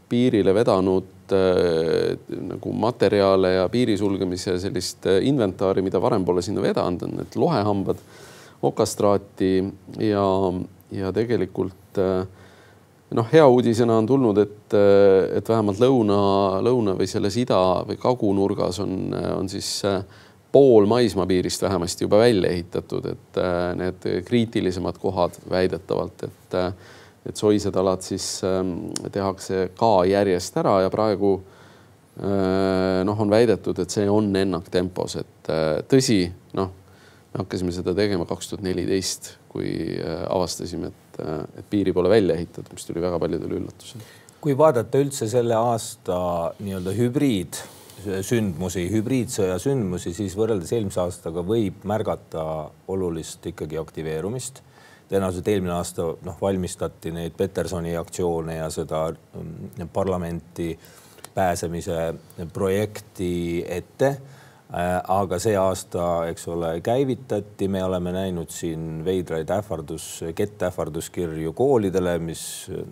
piirile 0.09 0.53
vedanud 0.53 1.33
äh, 1.33 2.17
nagu 2.49 2.73
materjale 2.73 3.53
ja 3.53 3.67
piiri 3.69 3.97
sulgemise 3.97 4.57
sellist 4.61 5.05
äh, 5.09 5.21
inventaari, 5.29 5.83
mida 5.85 6.01
varem 6.01 6.25
pole 6.25 6.43
sinna 6.45 6.63
vedanud, 6.65 7.05
on 7.05 7.15
need 7.21 7.37
lohehambad, 7.39 8.01
okastraati 8.65 9.53
ja, 10.03 10.25
ja 10.91 11.11
tegelikult 11.15 12.01
äh, 12.01 12.23
noh, 13.15 13.29
hea 13.31 13.45
uudisena 13.47 13.99
on 14.01 14.09
tulnud, 14.09 14.37
et, 14.41 14.73
et 15.37 15.49
vähemalt 15.49 15.79
lõuna, 15.81 16.17
lõuna 16.65 16.93
või 16.97 17.07
selles 17.09 17.39
ida 17.41 17.59
või 17.87 17.97
kagunurgas 18.01 18.81
on, 18.83 19.15
on 19.33 19.49
siis 19.49 19.79
pool 20.51 20.87
maismaapiirist 20.89 21.61
vähemasti 21.61 22.03
juba 22.07 22.17
välja 22.23 22.49
ehitatud, 22.49 23.05
et 23.05 23.39
need 23.77 24.07
kriitilisemad 24.25 24.97
kohad 25.01 25.37
väidetavalt, 25.49 26.23
et 26.23 26.57
et 27.29 27.37
soised 27.37 27.75
alad 27.75 28.01
siis 28.01 28.39
ähm, 28.47 28.69
tehakse 29.11 29.67
ka 29.77 30.05
järjest 30.07 30.55
ära 30.57 30.77
ja 30.85 30.89
praegu 30.89 31.33
noh, 33.03 33.21
on 33.21 33.31
väidetud, 33.31 33.79
et 33.79 33.93
see 33.93 34.09
on 34.11 34.29
ennaktempos, 34.35 35.15
et 35.21 35.51
tõsi, 35.91 36.21
noh, 36.57 36.71
me 37.31 37.43
hakkasime 37.43 37.73
seda 37.75 37.93
tegema 37.97 38.25
kaks 38.29 38.51
tuhat 38.51 38.65
neliteist, 38.65 39.35
kui 39.49 39.71
avastasime, 40.27 40.91
et, 40.91 41.21
et 41.61 41.69
piiri 41.69 41.93
pole 41.95 42.11
välja 42.11 42.35
ehitatud, 42.35 42.73
mis 42.75 42.87
tuli 42.87 43.03
väga 43.03 43.19
paljudele 43.21 43.61
üllatusena. 43.61 44.03
kui 44.39 44.55
vaadata 44.57 44.99
üldse 45.01 45.27
selle 45.31 45.55
aasta 45.55 46.19
nii-öelda 46.59 46.95
hübriid 46.95 47.59
sündmusi, 48.25 48.85
hübriidsõja 48.91 49.57
sündmusi, 49.61 50.13
siis 50.15 50.35
võrreldes 50.37 50.71
eelmise 50.75 51.01
aastaga 51.03 51.43
võib 51.45 51.83
märgata 51.87 52.43
olulist 52.87 53.45
ikkagi 53.51 53.79
aktiveerumist. 53.81 54.63
tõenäoliselt 55.09 55.47
eelmine 55.47 55.73
aasta 55.73 56.03
noh, 56.25 56.35
valmistati 56.41 57.11
neid 57.11 57.33
Petersoni 57.37 57.95
aktsioone 57.97 58.59
ja 58.59 58.69
seda 58.69 59.07
mm, 59.11 59.89
parlamenti 59.93 60.77
pääsemise 61.33 62.13
projekti 62.53 63.65
ette. 63.67 64.17
Äh, 64.69 64.99
aga 65.07 65.39
see 65.41 65.55
aasta, 65.57 66.27
eks 66.29 66.47
ole, 66.47 66.75
käivitati, 66.85 67.67
me 67.67 67.81
oleme 67.83 68.11
näinud 68.13 68.51
siin 68.53 69.01
veidraid 69.05 69.49
ähvardus, 69.49 70.19
kettähvarduskirju 70.35 71.53
koolidele, 71.57 72.19
mis 72.21 72.43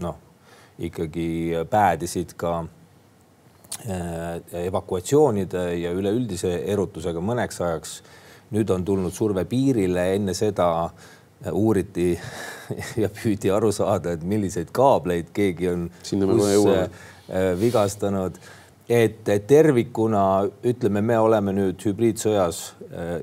noh, 0.02 0.18
ikkagi 0.80 1.54
päädisid 1.70 2.34
ka 2.38 2.64
evakuatsioonide 3.86 5.64
ja 5.80 5.92
üleüldise 5.96 6.54
erutusega 6.66 7.22
mõneks 7.24 7.62
ajaks. 7.62 8.02
nüüd 8.48 8.70
on 8.72 8.86
tulnud 8.88 9.12
surve 9.12 9.44
piirile, 9.46 10.14
enne 10.16 10.34
seda 10.34 10.68
äh, 10.86 11.52
uuriti 11.52 12.14
ja 13.04 13.10
püüdi 13.12 13.52
aru 13.52 13.72
saada, 13.76 14.14
et 14.16 14.24
milliseid 14.24 14.72
kaableid 14.72 15.34
keegi 15.36 15.68
on 15.70 15.90
äh, 16.80 17.60
vigastanud. 17.60 18.40
et 18.90 19.28
tervikuna 19.48 20.48
ütleme, 20.64 21.02
me 21.02 21.20
oleme 21.20 21.52
nüüd 21.52 21.82
hübriidsõjas 21.84 22.62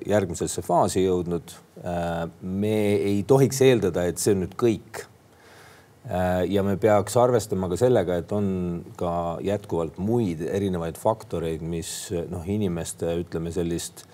järgmisesse 0.07 0.63
faasi 0.63 1.07
jõudnud. 1.07 1.55
me 2.43 2.77
ei 2.95 3.25
tohiks 3.27 3.63
eeldada, 3.65 4.05
et 4.05 4.19
see 4.19 4.35
on 4.37 4.45
nüüd 4.45 4.53
kõik 4.61 5.07
Äh, 5.07 5.14
ja 6.49 6.63
me 6.63 6.77
peaks 6.77 7.17
arvestama 7.17 7.69
ka 7.73 7.79
sellega, 7.81 8.19
et 8.21 8.33
on 8.37 8.47
ka 9.01 9.39
jätkuvalt 9.45 9.97
muid 9.99 10.43
erinevaid 10.45 10.99
faktoreid, 11.01 11.65
mis 11.65 12.11
noh, 12.31 12.45
inimeste 12.45 13.15
ütleme 13.23 13.53
sellist 13.55 14.05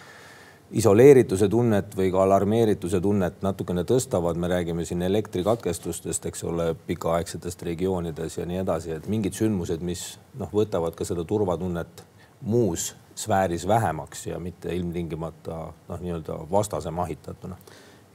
isoleerituse 0.70 1.48
tunnet 1.50 1.96
või 1.98 2.12
ka 2.14 2.22
alarmeerituse 2.22 3.00
tunnet 3.02 3.42
natukene 3.42 3.82
tõstavad, 3.88 4.38
me 4.38 4.52
räägime 4.52 4.84
siin 4.86 5.02
elektrikatkestustest, 5.02 6.30
eks 6.30 6.46
ole, 6.46 6.70
pikaaegsetest 6.86 7.66
regioonides 7.66 8.38
ja 8.38 8.46
nii 8.46 8.62
edasi, 8.62 8.94
et 8.94 9.10
mingid 9.10 9.34
sündmused, 9.34 9.82
mis 9.82 10.04
noh, 10.38 10.50
võtavad 10.54 10.94
ka 10.94 11.06
seda 11.08 11.26
turvatunnet 11.26 12.04
muus 12.46 12.92
sfääris 13.18 13.66
vähemaks 13.68 14.28
ja 14.30 14.38
mitte 14.38 14.70
ilmtingimata 14.74 15.56
noh, 15.88 16.00
nii-öelda 16.00 16.38
vastase 16.50 16.94
mahitatuna 16.94 17.58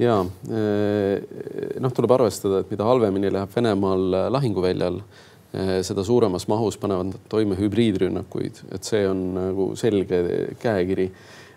ja 0.01 0.17
eh, 0.51 1.79
noh, 1.81 1.93
tuleb 1.95 2.15
arvestada, 2.17 2.61
et 2.61 2.73
mida 2.73 2.87
halvemini 2.87 3.31
läheb 3.33 3.53
Venemaal 3.55 4.19
eh, 4.19 4.27
lahinguväljal, 4.35 4.99
eh, 5.55 5.71
seda 5.87 6.03
suuremas 6.05 6.47
mahus 6.51 6.77
panevad 6.81 7.13
nad 7.13 7.29
toime 7.31 7.57
hübriidrünnakuid, 7.59 8.65
et 8.75 8.87
see 8.87 9.05
on 9.09 9.25
nagu 9.39 9.71
selge 9.79 10.21
käekiri. 10.61 11.09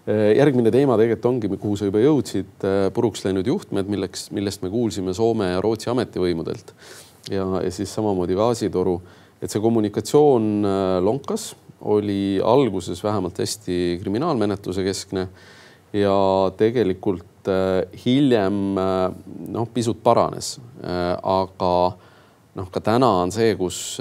järgmine 0.09 0.71
teema 0.73 0.95
tegelikult 0.97 1.27
ongi, 1.29 1.49
kuhu 1.61 1.77
sa 1.77 1.85
juba 1.85 2.01
jõudsid, 2.01 2.63
puruks 2.97 3.27
läinud 3.27 3.45
juhtmed, 3.47 3.91
milleks, 3.93 4.31
millest 4.33 4.63
me 4.63 4.71
kuulsime 4.73 5.13
Soome 5.13 5.51
ja 5.51 5.59
Rootsi 5.61 5.91
ametivõimudelt 5.93 6.73
ja, 7.29 7.45
ja 7.61 7.69
siis 7.69 7.93
samamoodi 7.93 8.39
gaasitoru, 8.39 8.95
et 9.43 9.53
see 9.53 9.61
kommunikatsioon 9.61 10.65
lonkas, 11.05 11.51
oli 11.93 12.41
alguses 12.41 13.05
vähemalt 13.05 13.37
hästi 13.39 13.99
kriminaalmenetluse 14.01 14.87
keskne 14.87 15.27
ja 15.93 16.17
tegelikult 16.57 17.38
hiljem 18.05 18.79
äh, 18.79 19.09
noh, 19.55 19.69
pisut 19.75 20.03
paranes, 20.05 20.57
äh, 20.83 21.15
aga 21.17 21.73
noh, 22.59 22.69
ka 22.75 22.83
täna 22.83 23.11
on 23.23 23.33
see, 23.35 23.53
kus 23.59 24.01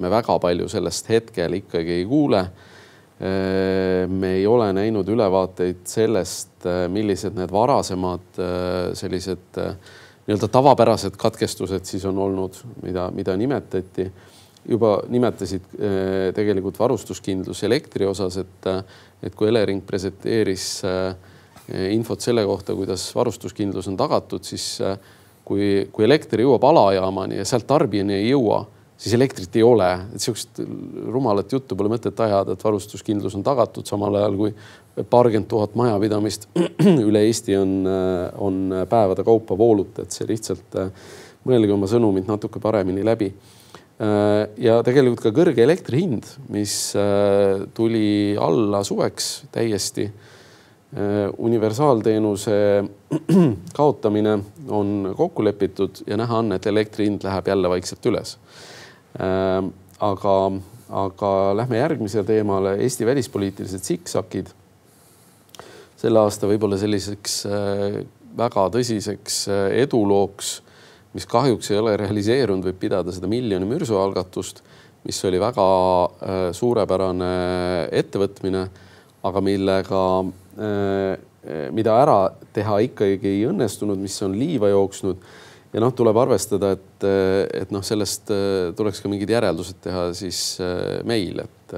me 0.00 0.08
väga 0.08 0.38
palju 0.40 0.68
sellest 0.72 1.10
hetkel 1.12 1.58
ikkagi 1.58 1.98
ei 2.00 2.04
kuule. 2.08 2.44
me 3.20 4.28
ei 4.38 4.46
ole 4.48 4.70
näinud 4.72 5.08
ülevaateid 5.12 5.82
sellest, 5.84 6.64
millised 6.88 7.34
need 7.36 7.50
varasemad 7.52 8.38
sellised 8.96 9.58
nii-öelda 9.60 10.48
tavapärased 10.48 11.18
katkestused 11.20 11.84
siis 11.84 12.06
on 12.08 12.16
olnud, 12.18 12.56
mida, 12.80 13.10
mida 13.12 13.36
nimetati. 13.36 14.08
juba 14.68 15.02
nimetasid 15.08 15.68
tegelikult 16.34 16.78
varustuskindlus 16.78 17.62
elektri 17.68 18.06
osas, 18.06 18.40
et, 18.40 18.70
et 19.22 19.36
kui 19.36 19.48
Elering 19.52 19.84
presenteeris 19.84 20.80
äh, 20.88 21.12
infot 21.70 22.20
selle 22.22 22.44
kohta, 22.46 22.74
kuidas 22.74 23.04
varustuskindlus 23.14 23.88
on 23.90 23.96
tagatud, 23.98 24.44
siis 24.46 24.64
eh, 24.84 24.96
kui, 25.46 25.86
kui 25.92 26.06
elekter 26.06 26.42
jõuab 26.42 26.64
alajaamani 26.70 27.40
ja 27.40 27.46
sealt 27.48 27.68
tarbijani 27.70 28.16
ei 28.18 28.30
jõua, 28.30 28.64
siis 29.00 29.14
elektrit 29.16 29.54
ei 29.56 29.64
ole, 29.64 29.88
et 30.14 30.22
sihukest 30.22 30.60
rumalat 31.12 31.52
juttu 31.52 31.78
pole 31.78 31.92
mõtet 31.92 32.18
ajada, 32.24 32.54
et 32.54 32.64
varustuskindlus 32.64 33.36
on 33.38 33.46
tagatud, 33.46 33.86
samal 33.88 34.18
ajal 34.20 34.36
kui 34.38 34.52
paarkümmend 35.10 35.48
tuhat 35.48 35.78
majapidamist 35.78 36.48
üle 37.08 37.24
Eesti 37.28 37.56
on, 37.60 37.78
eh, 37.86 38.26
on 38.42 38.60
päevade 38.90 39.24
kaupa 39.26 39.58
vooluta, 39.58 40.04
et 40.04 40.16
see 40.16 40.28
lihtsalt 40.28 40.80
mõelge 41.48 41.72
oma 41.72 41.88
sõnumid 41.88 42.28
natuke 42.28 42.60
paremini 42.60 43.06
läbi. 43.06 43.32
ja 44.56 44.78
tegelikult 44.80 45.20
ka 45.20 45.30
kõrge 45.36 45.60
elektri 45.60 45.98
hind, 46.00 46.24
mis 46.48 46.94
tuli 47.76 48.32
alla 48.40 48.80
suveks 48.84 49.26
täiesti 49.52 50.06
universaalteenuse 51.38 52.84
kaotamine 53.78 54.38
on 54.68 55.14
kokku 55.16 55.44
lepitud 55.44 56.02
ja 56.06 56.16
näha 56.16 56.38
on, 56.38 56.52
et 56.52 56.66
elektri 56.66 57.06
hind 57.06 57.22
läheb 57.22 57.46
jälle 57.46 57.70
vaikselt 57.70 58.06
üles. 58.10 58.38
Äh, 59.20 59.68
aga, 60.00 60.34
aga 61.02 61.30
lähme 61.56 61.78
järgmisele 61.78 62.24
teemale, 62.26 62.74
Eesti 62.82 63.06
välispoliitilised 63.06 63.86
siksakid. 63.86 64.50
selle 66.00 66.18
aasta 66.18 66.48
võib-olla 66.48 66.78
selliseks 66.80 67.38
äh, 67.46 68.02
väga 68.36 68.66
tõsiseks 68.74 69.44
edulooks, 69.84 70.52
mis 71.14 71.26
kahjuks 71.26 71.70
ei 71.70 71.78
ole 71.78 71.96
realiseerunud, 71.96 72.66
võib 72.66 72.78
pidada 72.80 73.12
seda 73.12 73.30
miljoni 73.30 73.66
mürsu 73.66 73.98
algatust, 73.98 74.62
mis 75.04 75.18
oli 75.24 75.40
väga 75.40 75.64
suurepärane 76.54 77.32
ettevõtmine, 78.00 78.62
aga 79.26 79.40
millega 79.42 80.00
Äh, 80.22 80.39
mida 81.72 81.94
ära 82.02 82.18
teha 82.54 82.80
ikkagi 82.84 83.30
ei 83.30 83.46
õnnestunud, 83.48 84.00
mis 84.00 84.16
on 84.26 84.34
liiva 84.36 84.70
jooksnud. 84.72 85.22
ja 85.72 85.80
noh, 85.80 85.92
tuleb 85.94 86.16
arvestada, 86.18 86.72
et, 86.74 87.04
et 87.54 87.70
noh, 87.70 87.84
sellest 87.86 88.32
äh, 88.34 88.72
tuleks 88.76 89.00
ka 89.00 89.08
mingid 89.08 89.30
järeldused 89.30 89.78
teha 89.84 90.08
siis 90.18 90.58
äh, 90.60 91.00
meil, 91.06 91.44
et 91.46 91.76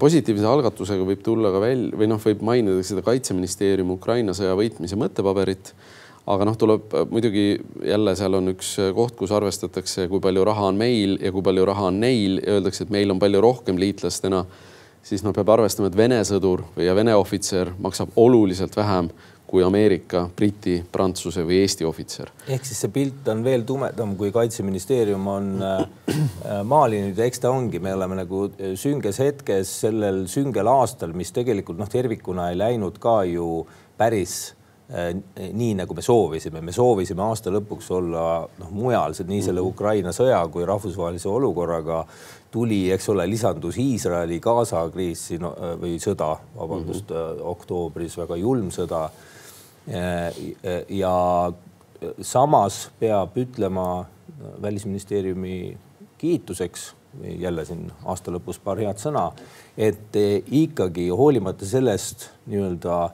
positiivse 0.00 0.46
algatusega 0.48 1.04
võib 1.04 1.20
tulla 1.20 1.50
ka 1.52 1.60
välja 1.60 1.98
või 1.98 2.06
noh, 2.08 2.20
võib 2.22 2.40
mainida 2.46 2.84
seda 2.86 3.02
kaitseministeeriumi 3.04 3.92
Ukraina 3.98 4.32
sõja 4.32 4.54
võitmise 4.56 4.96
mõttepaberit. 4.96 5.74
aga 6.28 6.46
noh, 6.48 6.56
tuleb 6.56 6.94
muidugi 7.10 7.58
jälle 7.84 8.14
seal 8.16 8.38
on 8.38 8.54
üks 8.54 8.70
koht, 8.94 9.16
kus 9.18 9.34
arvestatakse, 9.34 10.08
kui 10.08 10.20
palju 10.20 10.44
raha 10.44 10.70
on 10.70 10.80
meil 10.80 11.18
ja 11.20 11.32
kui 11.32 11.42
palju 11.42 11.66
raha 11.68 11.90
on 11.90 12.00
neil 12.00 12.40
ja 12.40 12.56
öeldakse, 12.56 12.86
et 12.86 12.90
meil 12.90 13.10
on 13.10 13.18
palju 13.18 13.42
rohkem 13.44 13.76
liitlastena 13.76 14.46
siis 15.08 15.24
noh, 15.24 15.34
peab 15.36 15.48
arvestama, 15.56 15.88
et 15.88 15.96
Vene 15.96 16.20
sõdur 16.26 16.66
ja 16.76 16.94
Vene 16.96 17.16
ohvitser 17.16 17.72
maksab 17.80 18.14
oluliselt 18.20 18.76
vähem 18.76 19.10
kui 19.48 19.62
Ameerika, 19.64 20.26
Briti, 20.36 20.74
Prantsuse 20.92 21.40
või 21.48 21.62
Eesti 21.62 21.86
ohvitser. 21.88 22.28
ehk 22.52 22.66
siis 22.68 22.82
see 22.84 22.92
pilt 22.92 23.28
on 23.32 23.40
veel 23.44 23.64
tumedam, 23.64 24.12
kui 24.16 24.28
kaitseministeerium 24.32 25.30
on 25.32 25.48
äh, 25.64 25.80
äh 26.12 26.60
maalinud 26.68 27.16
ja 27.16 27.24
eks 27.24 27.40
ta 27.40 27.50
ongi, 27.50 27.80
me 27.80 27.94
oleme 27.96 28.20
nagu 28.20 28.44
äh, 28.50 28.74
sünges 28.76 29.22
hetkes 29.24 29.72
sellel 29.86 30.26
süngel 30.28 30.68
aastal, 30.68 31.16
mis 31.16 31.32
tegelikult 31.32 31.80
noh, 31.80 31.88
tervikuna 31.88 32.50
ei 32.52 32.60
läinud 32.60 33.00
ka 33.00 33.22
ju 33.30 33.64
päris 33.96 34.52
nii 34.88 35.74
nagu 35.76 35.92
me 35.94 36.02
soovisime, 36.02 36.62
me 36.64 36.72
soovisime 36.72 37.20
aasta 37.20 37.52
lõpuks 37.52 37.90
olla 37.92 38.22
noh, 38.48 38.70
mujal, 38.72 39.12
nii 39.12 39.42
selle 39.44 39.60
mhm. 39.60 39.68
Ukraina 39.74 40.14
sõja 40.16 40.40
kui 40.52 40.64
rahvusvahelise 40.64 41.28
olukorraga 41.28 42.06
tuli, 42.50 42.90
eks 42.92 43.08
ole, 43.12 43.26
lisandus 43.28 43.78
Iisraeli-Gaza 43.80 44.82
kriis 44.92 45.26
siin 45.30 45.44
või 45.80 45.96
sõda, 46.02 46.34
vabandust 46.56 47.10
mm, 47.10 47.16
-hmm. 47.16 47.46
oktoobris 47.52 48.18
väga 48.18 48.36
julm 48.36 48.70
sõda. 48.74 49.08
ja 50.88 51.52
samas 52.20 52.90
peab 53.00 53.36
ütlema 53.36 54.06
välisministeeriumi 54.62 55.78
kiituseks, 56.18 56.94
jälle 57.38 57.64
siin 57.64 57.92
aasta 58.04 58.30
lõpus 58.30 58.60
paar 58.64 58.78
head 58.78 59.00
sõna, 59.00 59.32
et 59.76 60.16
ikkagi 60.50 61.08
hoolimata 61.08 61.66
sellest 61.66 62.28
nii-öelda 62.46 63.10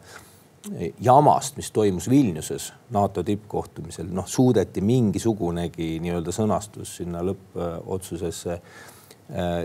jamast, 1.01 1.57
mis 1.57 1.71
toimus 1.71 2.11
Vilniuses 2.11 2.73
NATO 2.91 3.23
tippkohtumisel, 3.23 4.09
noh, 4.11 4.27
suudeti 4.27 4.81
mingisugunegi 4.81 6.01
nii-öelda 6.01 6.33
sõnastus 6.33 6.97
sinna 6.97 7.23
lõppotsusesse 7.23 8.59
Äh, 8.59 8.94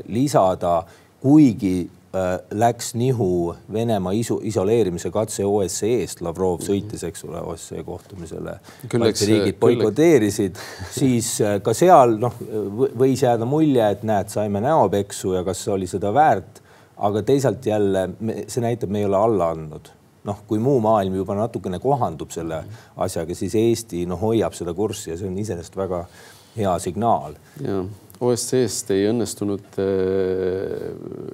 lisada 0.08 0.84
kuigi 1.22 1.90
äh, 2.16 2.40
läks 2.52 2.94
nihu 2.96 3.56
Venemaa 3.74 4.12
isu, 4.12 4.40
isoleerimise 4.44 5.12
katse 5.12 5.46
OSCE-st, 5.46 6.22
Lavrov 6.22 6.64
sõitis, 6.64 7.04
eks 7.08 7.26
ole, 7.28 7.42
OSCE 7.52 7.84
kohtumisele. 7.84 8.56
riigid 9.28 9.60
boikoteerisid, 9.60 10.60
siis 10.96 11.36
äh, 11.42 11.60
ka 11.64 11.74
seal 11.78 12.18
noh, 12.22 12.40
võis 12.98 13.24
jääda 13.24 13.48
mulje, 13.50 13.92
et 13.92 14.04
näed, 14.08 14.32
saime 14.32 14.64
näopeksu 14.64 15.36
ja 15.38 15.46
kas 15.48 15.68
oli 15.68 15.88
seda 15.88 16.14
väärt. 16.14 16.66
aga 17.00 17.22
teisalt 17.24 17.66
jälle 17.66 18.10
see 18.48 18.62
näitab, 18.62 18.90
me 18.92 19.00
ei 19.00 19.06
ole 19.06 19.16
alla 19.18 19.54
andnud 19.54 19.88
noh, 20.28 20.42
kui 20.48 20.60
muu 20.60 20.82
maailm 20.84 21.16
juba 21.16 21.36
natukene 21.36 21.80
kohandub 21.80 22.32
selle 22.32 22.58
asjaga, 22.98 23.36
siis 23.36 23.56
Eesti 23.56 24.06
noh, 24.06 24.20
hoiab 24.20 24.54
seda 24.54 24.74
kurssi 24.76 25.14
ja 25.14 25.18
see 25.18 25.30
on 25.30 25.38
iseenesest 25.40 25.78
väga 25.80 26.04
hea 26.58 26.74
signaal. 26.84 27.38
OSCE-st 28.20 28.90
ei 28.92 29.06
õnnestunud 29.08 29.78
äh, 29.80 30.88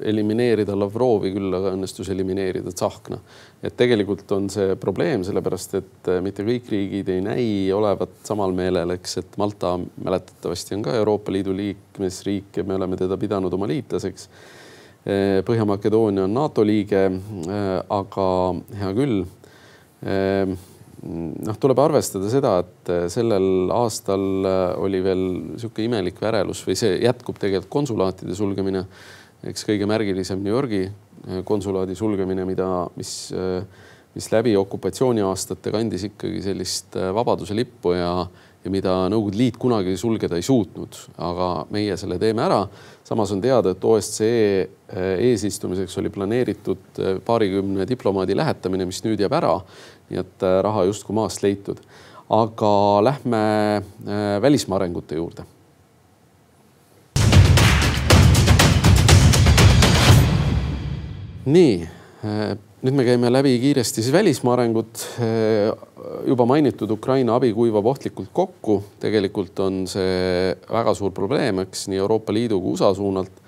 elimineerida 0.06 0.76
Lavrovi, 0.78 1.32
küll 1.34 1.56
aga 1.58 1.72
õnnestus 1.74 2.12
elimineerida 2.14 2.70
Tsahkna. 2.70 3.18
et 3.66 3.74
tegelikult 3.78 4.30
on 4.36 4.50
see 4.54 4.76
probleem, 4.78 5.24
sellepärast 5.26 5.74
et 5.80 6.10
äh, 6.14 6.20
mitte 6.22 6.46
kõik 6.46 6.70
riigid 6.70 7.10
ei 7.10 7.24
näi 7.26 7.48
olevat 7.74 8.14
samal 8.28 8.54
meelel, 8.54 8.94
eks, 9.00 9.18
et 9.24 9.40
Malta 9.42 9.80
mäletatavasti 9.80 10.78
on 10.78 10.86
ka 10.86 10.94
Euroopa 11.00 11.34
Liidu 11.34 11.56
liikmesriik 11.58 12.62
ja 12.62 12.68
me 12.68 12.78
oleme 12.78 13.02
teda 13.02 13.18
pidanud 13.18 13.54
oma 13.58 13.70
liitlaseks. 13.72 14.30
Äh, 15.10 15.42
Põhja-Makedoonia 15.48 16.28
on 16.30 16.38
NATO 16.38 16.62
liige, 16.66 17.08
aga 17.90 18.30
hea 18.78 18.94
küll 19.02 19.26
noh, 21.06 21.58
tuleb 21.62 21.80
arvestada 21.82 22.30
seda, 22.32 22.56
et 22.64 22.92
äh, 22.92 23.06
sellel 23.14 23.72
aastal 23.74 24.26
äh, 24.46 24.62
oli 24.82 25.02
veel 25.06 25.24
niisugune 25.54 25.90
imelik 25.90 26.20
värelus 26.22 26.64
või 26.68 26.78
see 26.80 26.98
jätkub 27.04 27.40
tegelikult 27.42 27.72
konsulaatide 27.74 28.38
sulgemine. 28.38 28.86
eks 29.46 29.66
kõige 29.68 29.86
märgilisem 29.90 30.42
New 30.42 30.54
Yorgi 30.54 30.86
äh, 30.88 31.42
konsulaadi 31.46 31.96
sulgemine, 31.96 32.46
mida, 32.46 32.88
mis, 32.98 33.34
mis 34.16 34.32
läbi 34.32 34.56
okupatsiooniaastate 34.58 35.74
kandis 35.74 36.08
ikkagi 36.10 36.42
sellist 36.42 36.96
vabaduse 36.96 37.58
lippu 37.58 37.94
ja, 37.94 38.12
ja 38.66 38.72
mida 38.74 38.94
Nõukogude 39.14 39.38
Liit 39.38 39.58
kunagi 39.62 39.94
sulgeda 39.98 40.40
ei 40.40 40.46
suutnud, 40.46 40.98
aga 41.22 41.50
meie 41.70 41.98
selle 41.98 42.18
teeme 42.22 42.42
ära. 42.42 42.66
samas 43.06 43.32
on 43.32 43.42
teada, 43.42 43.72
et 43.72 43.84
OSCE 43.86 44.70
eesistumiseks 44.96 45.98
oli 46.02 46.10
planeeritud 46.10 47.00
paarikümne 47.26 47.86
diplomaadi 47.88 48.36
lähetamine, 48.38 48.86
mis 48.90 49.04
nüüd 49.06 49.22
jääb 49.22 49.34
ära 49.38 49.60
nii 50.10 50.22
et 50.22 50.46
äh, 50.46 50.60
raha 50.66 50.86
justkui 50.90 51.16
maast 51.16 51.44
leitud. 51.44 51.82
aga 52.30 53.04
lähme 53.04 53.42
äh, 53.78 54.42
välismaa 54.42 54.80
arengute 54.80 55.16
juurde. 55.16 55.46
nii, 61.46 61.88
nüüd 62.86 62.94
me 62.94 63.02
käime 63.02 63.32
läbi 63.34 63.56
kiiresti 63.58 64.04
siis 64.04 64.14
välismaa 64.14 64.54
arengut. 64.54 65.00
juba 66.28 66.46
mainitud 66.46 66.92
Ukraina 66.94 67.36
abi 67.36 67.50
kuivab 67.54 67.86
ohtlikult 67.86 68.30
kokku. 68.34 68.84
tegelikult 69.00 69.60
on 69.60 69.88
see 69.90 70.54
väga 70.70 70.94
suur 70.94 71.12
probleem, 71.12 71.64
eks 71.64 71.88
nii 71.90 71.98
Euroopa 71.98 72.34
Liidu 72.34 72.60
kui 72.62 72.76
USA 72.76 72.94
suunalt 72.94 73.42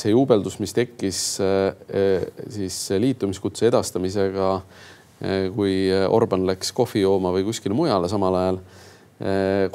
see 0.00 0.14
juubeldus, 0.14 0.56
mis 0.60 0.72
tekkis 0.72 1.18
siis 2.48 2.78
liitumiskutse 3.04 3.68
edastamisega 3.68 4.48
kui 5.54 5.74
Orban 6.08 6.46
läks 6.48 6.72
kohvi 6.72 7.02
jooma 7.04 7.34
või 7.36 7.44
kuskile 7.50 7.76
mujale 7.76 8.08
samal 8.08 8.38
ajal. 8.38 8.62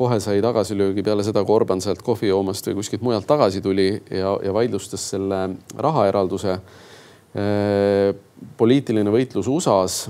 Kohe 0.02 0.18
sai 0.20 0.42
tagasilöögi 0.42 1.06
peale 1.06 1.24
seda, 1.24 1.46
kui 1.46 1.54
Orban 1.54 1.82
sealt 1.82 2.02
kohvi 2.02 2.34
joomast 2.34 2.66
või 2.72 2.80
kuskilt 2.82 3.06
mujalt 3.06 3.30
tagasi 3.30 3.62
tuli 3.62 3.92
ja, 4.10 4.34
ja 4.42 4.58
vaidlustas 4.58 5.06
selle 5.14 5.44
rahaeralduse. 5.78 6.58
Poliitiline 8.56 9.12
võitlus 9.12 9.48
USA-s, 9.52 10.08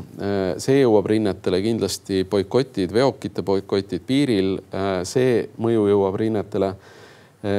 see 0.62 0.78
jõuab 0.82 1.08
rinnetele 1.10 1.62
kindlasti 1.64 2.24
boikotid, 2.30 2.94
veokite 2.94 3.42
boikotid 3.46 4.06
piiril, 4.06 4.60
see 5.08 5.42
mõju 5.62 5.88
jõuab 5.90 6.20
rinnetele. 6.22 6.74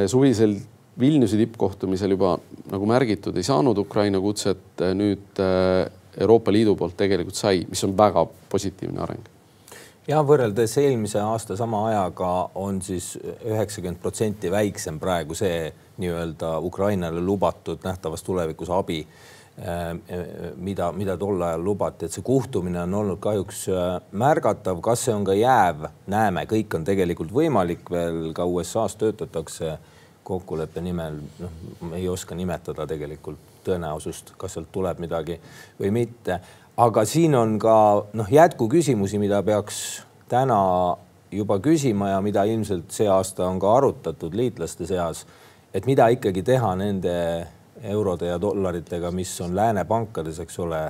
suvisel 0.07 0.57
Vilniuse 0.97 1.37
tippkohtumisel 1.37 2.15
juba 2.15 2.39
nagu 2.71 2.87
märgitud, 2.89 3.37
ei 3.37 3.45
saanud 3.45 3.79
Ukraina 3.79 4.21
kutset, 4.21 4.81
nüüd 4.97 5.43
Euroopa 6.17 6.53
Liidu 6.53 6.77
poolt 6.77 6.97
tegelikult 6.97 7.37
sai, 7.37 7.67
mis 7.69 7.85
on 7.85 7.97
väga 7.99 8.25
positiivne 8.49 9.03
areng 9.03 9.33
ja 10.07 10.21
võrreldes 10.23 10.77
eelmise 10.79 11.19
aasta 11.19 11.57
sama 11.59 11.81
ajaga 11.89 12.29
on 12.63 12.79
siis 12.83 13.17
üheksakümmend 13.19 13.99
protsenti 13.99 14.51
väiksem 14.51 15.01
praegu 15.03 15.35
see 15.35 15.67
nii-öelda 15.99 16.61
Ukrainale 16.63 17.21
lubatud 17.21 17.83
nähtavas 17.83 18.23
tulevikus 18.23 18.71
abi, 18.71 19.01
äh, 19.03 19.36
mida, 19.57 20.91
mida 20.93 21.17
tol 21.17 21.41
ajal 21.41 21.63
lubati, 21.65 22.07
et 22.07 22.13
see 22.13 22.25
kuhtumine 22.25 22.83
on 22.83 22.95
olnud 22.99 23.21
kahjuks 23.25 23.63
äh, 23.73 23.85
märgatav, 24.13 24.83
kas 24.85 25.07
see 25.07 25.15
on 25.17 25.25
ka 25.25 25.37
jääv, 25.37 25.87
näeme, 26.13 26.45
kõik 26.51 26.77
on 26.77 26.85
tegelikult 26.85 27.33
võimalik. 27.33 27.87
Veel 27.91 28.35
ka 28.37 28.45
USA-s 28.45 28.99
töötatakse 29.01 29.79
kokkuleppe 30.27 30.83
nimel, 30.85 31.23
noh, 31.41 31.57
ei 31.97 32.09
oska 32.11 32.37
nimetada 32.37 32.87
tegelikult 32.91 33.41
tõenäosust, 33.67 34.35
kas 34.39 34.59
sealt 34.59 34.69
tuleb 34.75 35.01
midagi 35.03 35.39
või 35.81 35.93
mitte. 36.03 36.41
aga 36.77 37.05
siin 37.09 37.35
on 37.35 37.59
ka 37.59 37.77
noh, 38.13 38.29
jätkuküsimusi, 38.31 39.19
mida 39.19 39.43
peaks 39.43 40.03
täna 40.29 40.61
juba 41.33 41.59
küsima 41.59 42.11
ja 42.11 42.21
mida 42.21 42.45
ilmselt 42.45 42.93
see 42.93 43.09
aasta 43.09 43.47
on 43.49 43.59
ka 43.59 43.73
arutatud 43.77 44.35
liitlaste 44.35 44.87
seas. 44.87 45.27
et 45.75 45.87
mida 45.87 46.09
ikkagi 46.09 46.43
teha 46.43 46.75
nende 46.77 47.47
eurode 47.83 48.27
ja 48.31 48.39
dollaritega, 48.41 49.11
mis 49.11 49.41
on 49.41 49.57
lääne 49.57 49.85
pankades, 49.85 50.39
eks 50.41 50.59
ole, 50.59 50.85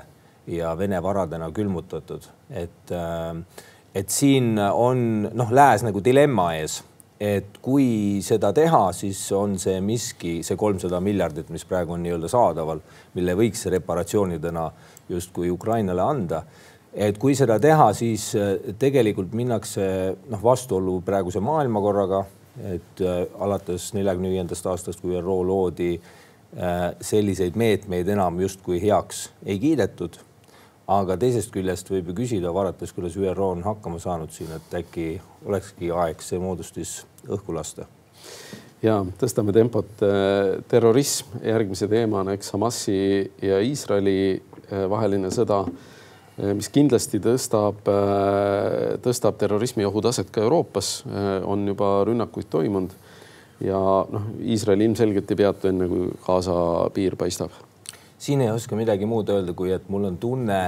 ja 0.47 0.77
Vene 0.79 1.03
varadena 1.03 1.51
külmutatud, 1.51 2.29
et 2.51 2.93
äh, 2.95 3.65
et 3.97 4.13
siin 4.13 4.59
on 4.61 5.25
noh, 5.33 5.53
lääs 5.53 5.85
nagu 5.87 6.03
dilemma 6.05 6.51
ees. 6.59 6.83
Et 7.17 7.55
kui 7.65 8.21
seda 8.21 8.51
teha, 8.53 8.91
siis 8.93 9.23
on 9.33 9.55
see 9.61 9.79
miski, 9.81 10.43
see 10.45 10.59
kolmsada 10.61 11.01
miljardit, 11.01 11.49
mis 11.49 11.65
praegu 11.65 11.95
on 11.95 12.03
nii-öelda 12.05 12.29
saadaval, 12.29 12.83
mille 13.17 13.37
võiks 13.39 13.65
reparatsioonidena 13.73 14.67
justkui 15.09 15.49
Ukrainale 15.51 16.05
anda. 16.05 16.43
et 16.97 17.19
kui 17.21 17.35
seda 17.37 17.59
teha, 17.61 17.91
siis 17.93 18.31
äh, 18.37 18.55
tegelikult 18.79 19.35
minnakse 19.37 20.17
noh, 20.31 20.43
vastuollu 20.43 21.03
praeguse 21.05 21.41
maailmakorraga, 21.45 22.23
et 22.73 23.03
äh, 23.05 23.19
alates 23.41 23.91
neljakümne 23.93 24.31
viiendast 24.33 24.67
aastast, 24.67 25.01
kui 25.01 25.17
ÜRO 25.17 25.43
loodi, 25.45 25.99
selliseid 27.05 27.57
meetmeid 27.59 28.09
enam 28.09 28.41
justkui 28.41 28.81
heaks 28.83 29.29
ei 29.45 29.59
kiidetud. 29.61 30.17
Aga 30.87 31.17
teisest 31.19 31.51
küljest 31.51 31.89
võib 31.91 32.13
ju 32.13 32.15
küsida, 32.21 32.53
vaadates, 32.55 32.93
kuidas 32.95 33.17
ÜRO 33.19 33.51
on 33.57 33.65
hakkama 33.67 33.99
saanud 33.99 34.31
siin, 34.31 34.53
et 34.55 34.77
äkki 34.79 35.17
olekski 35.45 35.91
aeg 35.91 36.23
see 36.23 36.39
moodustis 36.39 37.01
õhku 37.27 37.57
lasta. 37.57 37.89
Ja 38.85 39.01
tõstame 39.19 39.51
tempot. 39.57 39.89
terrorism, 40.69 41.41
järgmise 41.43 41.89
teemana, 41.91 42.37
eks 42.37 42.53
Hamasi 42.55 43.01
ja 43.43 43.59
Iisraeli 43.65 44.17
eh, 44.37 44.87
vaheline 44.91 45.33
sõda, 45.35 45.65
mis 46.37 46.69
kindlasti 46.69 47.19
tõstab, 47.25 47.79
tõstab 49.03 49.39
terrorismi 49.41 49.87
ohutaset 49.89 50.29
ka 50.31 50.43
Euroopas, 50.45 50.99
on 51.49 51.63
juba 51.67 52.05
rünnakuid 52.05 52.51
toimunud 52.53 52.93
ja 53.61 53.79
noh, 54.11 54.29
Iisrael 54.43 54.85
ilmselgelt 54.85 55.31
ei 55.31 55.41
peatu 55.45 55.71
enne, 55.71 55.89
kui 55.89 56.11
Gaza 56.27 56.57
piir 56.95 57.17
paistab 57.17 57.55
siin 58.19 58.41
ei 58.41 58.51
oska 58.51 58.77
midagi 58.77 59.07
muud 59.07 59.29
öelda, 59.29 59.55
kui 59.57 59.73
et 59.73 59.89
mul 59.93 60.09
on 60.09 60.19
tunne, 60.19 60.61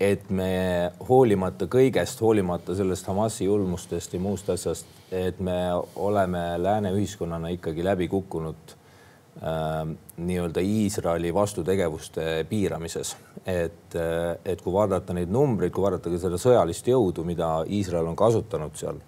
et 0.00 0.30
me 0.34 0.90
hoolimata 1.08 1.68
kõigest, 1.70 2.20
hoolimata 2.24 2.74
sellest 2.74 3.06
Hamasi 3.06 3.46
julmustest 3.46 4.16
ja 4.16 4.20
muust 4.20 4.48
asjast, 4.50 4.88
et 5.12 5.40
me 5.40 5.58
oleme 5.96 6.40
lääne 6.58 6.94
ühiskonnana 6.96 7.52
ikkagi 7.54 7.84
läbi 7.84 8.08
kukkunud 8.10 8.74
äh, 8.74 9.92
nii-öelda 10.16 10.64
Iisraeli 10.64 11.34
vastutegevuste 11.34 12.46
piiramises. 12.48 13.16
et, 13.46 13.94
äh, 13.94 14.36
et 14.44 14.60
kui 14.62 14.72
vaadata 14.72 15.14
neid 15.14 15.30
numbreid, 15.30 15.72
kui 15.72 15.82
vaadata 15.82 16.10
ka 16.10 16.18
seda 16.18 16.38
sõjalist 16.38 16.86
jõudu, 16.88 17.24
mida 17.26 17.64
Iisrael 17.68 18.06
on 18.06 18.16
kasutanud 18.16 18.74
seal, 18.78 19.00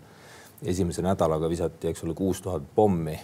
esimese 0.65 1.03
nädalaga 1.03 1.49
visati, 1.49 1.89
eks 1.89 2.05
ole, 2.05 2.15
kuus 2.15 2.43
tuhat 2.43 2.63
pommi. 2.75 3.19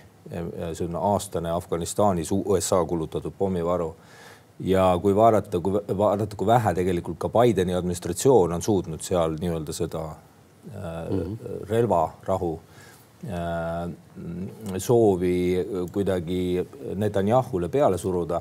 see 0.72 0.84
on 0.86 0.96
aastane 0.96 1.50
Afganistanis 1.50 2.28
USA 2.32 2.84
kulutatud 2.84 3.32
pommivaru 3.38 3.94
ja 4.60 4.98
kui 5.02 5.14
vaadata, 5.16 5.60
kui 5.60 5.72
vaadata, 5.98 6.36
kui 6.36 6.46
vähe 6.46 6.74
tegelikult 6.74 7.18
ka 7.18 7.28
Bideni 7.32 7.74
administratsioon 7.74 8.52
on 8.52 8.62
suutnud 8.62 9.00
seal 9.00 9.38
nii-öelda 9.40 9.72
seda 9.72 10.02
mm 10.04 11.18
-hmm. 11.18 11.68
relvarahu 11.70 12.60
äh, 13.24 13.90
soovi 14.76 15.66
kuidagi 15.92 16.68
Netanyahule 16.94 17.68
peale 17.68 17.98
suruda, 17.98 18.40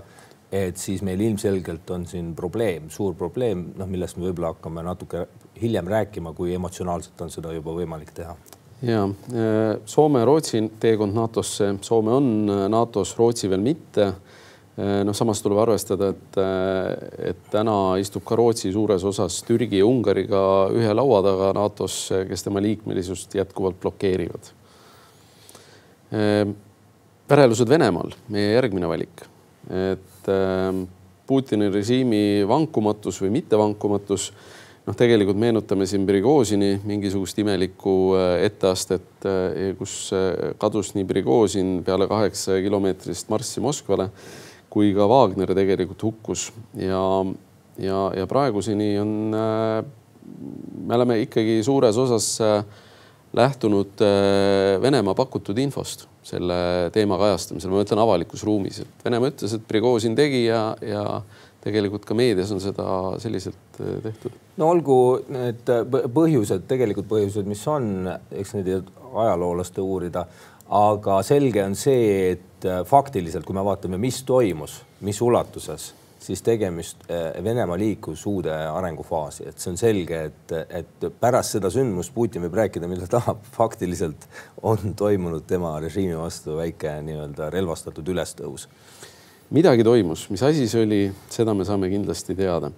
et 0.52 0.78
siis 0.78 1.02
meil 1.02 1.20
ilmselgelt 1.20 1.90
on 1.90 2.06
siin 2.06 2.36
probleem, 2.36 2.90
suur 2.90 3.16
probleem, 3.16 3.66
noh, 3.78 3.88
millest 3.88 4.18
me 4.18 4.26
võib-olla 4.26 4.54
hakkame 4.54 4.84
natuke 4.84 5.28
hiljem 5.62 5.88
rääkima, 5.88 6.34
kui 6.34 6.54
emotsionaalselt 6.54 7.22
on 7.22 7.30
seda 7.30 7.54
juba 7.54 7.72
võimalik 7.72 8.12
teha 8.14 8.36
ja 8.82 9.04
Soome 9.86 10.22
ja 10.22 10.26
Rootsi 10.26 10.62
teekond 10.80 11.16
NATO-sse, 11.16 11.74
Soome 11.82 12.12
on 12.16 12.30
NATO-s, 12.72 13.18
Rootsi 13.18 13.50
veel 13.52 13.64
mitte. 13.64 14.12
Noh, 14.80 15.12
samas 15.12 15.42
tuleb 15.44 15.60
arvestada, 15.60 16.14
et, 16.14 16.38
et 17.34 17.40
täna 17.52 17.98
istub 18.00 18.24
ka 18.24 18.38
Rootsi 18.40 18.72
suures 18.72 19.04
osas 19.04 19.42
Türgi 19.44 19.82
ja 19.82 19.88
Ungariga 19.88 20.42
ühe 20.72 20.94
laua 20.96 21.20
taga 21.26 21.50
NATO-s, 21.58 22.14
kes 22.30 22.46
tema 22.46 22.64
liikmelisust 22.64 23.36
jätkuvalt 23.36 23.76
blokeerivad. 23.82 24.54
pärelused 27.28 27.70
Venemaal, 27.70 28.16
meie 28.32 28.54
järgmine 28.56 28.88
valik, 28.88 29.26
et 29.68 30.32
Putini 31.28 31.68
režiimi 31.70 32.48
vankumatus 32.48 33.20
või 33.22 33.36
mittevankumatus 33.36 34.32
noh, 34.90 34.98
tegelikult 34.98 35.38
meenutame 35.38 35.86
siin 35.86 36.08
Prigožini 36.10 36.80
mingisugust 36.90 37.38
imelikku 37.40 37.96
etteastet, 38.42 39.30
kus 39.78 39.96
kadus 40.58 40.96
nii 40.98 41.06
Prigožin 41.10 41.80
peale 41.86 42.10
kaheksa 42.10 42.58
kilomeetrist 42.66 43.30
marssi 43.30 43.62
Moskvale 43.62 44.10
kui 44.70 44.92
ka 44.96 45.08
Wagner 45.10 45.54
tegelikult 45.58 46.04
hukkus. 46.06 46.50
Ja, 46.78 47.02
ja, 47.82 48.04
ja 48.18 48.28
praeguseni 48.30 48.92
on 49.02 49.16
äh,, 49.34 49.82
me 50.86 50.96
oleme 51.00 51.20
ikkagi 51.26 51.60
suures 51.66 51.98
osas 51.98 52.30
äh, 52.46 52.62
lähtunud 53.34 54.02
äh, 54.06 54.78
Venemaa 54.82 55.18
pakutud 55.18 55.58
infost 55.62 56.08
selle 56.30 56.90
teema 56.94 57.18
kajastamisel, 57.18 57.72
ma 57.72 57.82
mõtlen 57.82 58.02
avalikus 58.04 58.44
ruumis, 58.46 58.84
et 58.84 59.06
Venemaa 59.06 59.32
ütles, 59.32 59.56
et 59.56 59.64
Prigožin 59.68 60.18
tegi 60.18 60.44
ja, 60.46 60.76
ja 60.86 61.04
tegelikult 61.64 62.06
ka 62.08 62.16
meedias 62.16 62.52
on 62.56 62.62
seda 62.64 62.86
selliselt 63.20 63.82
äh, 63.82 63.98
tehtud. 64.04 64.38
no 64.58 64.70
olgu 64.76 65.00
need 65.34 65.74
põhjused, 66.14 66.68
tegelikult 66.70 67.10
põhjused, 67.12 67.50
mis 67.50 67.66
on, 67.68 68.08
eks 68.32 68.56
neid 68.58 68.72
ajaloolaste 69.10 69.84
uurida 69.84 70.28
aga 70.70 71.22
selge 71.26 71.64
on 71.66 71.76
see, 71.78 72.36
et 72.36 72.68
äh, 72.68 72.84
faktiliselt, 72.86 73.46
kui 73.46 73.58
me 73.58 73.64
vaatame, 73.66 73.98
mis 74.02 74.22
toimus, 74.28 74.80
mis 75.06 75.18
ulatuses, 75.26 75.90
siis 76.22 76.44
tegemist 76.46 77.08
äh, 77.10 77.32
Venemaa 77.44 77.78
liikus 77.80 78.26
uude 78.30 78.54
arengufaasi, 78.54 79.48
et 79.50 79.58
see 79.60 79.74
on 79.74 79.80
selge, 79.82 80.22
et, 80.30 80.54
et 80.82 81.08
pärast 81.22 81.58
seda 81.58 81.72
sündmust 81.74 82.14
Putin 82.14 82.46
võib 82.46 82.60
rääkida, 82.62 82.90
mida 82.92 83.10
tahab, 83.10 83.42
faktiliselt 83.56 84.30
on 84.62 84.94
toimunud 85.00 85.48
tema 85.50 85.74
režiimi 85.82 86.18
vastu 86.20 86.60
väike 86.60 87.00
nii-öelda 87.08 87.50
relvastatud 87.56 88.14
ülestõus. 88.14 88.68
Midagi 89.56 89.84
toimus, 89.84 90.28
mis 90.30 90.44
asi 90.46 90.68
see 90.70 90.86
oli, 90.86 91.04
seda 91.32 91.54
me 91.58 91.66
saame 91.68 91.90
kindlasti 91.92 92.36
teada. 92.38 92.72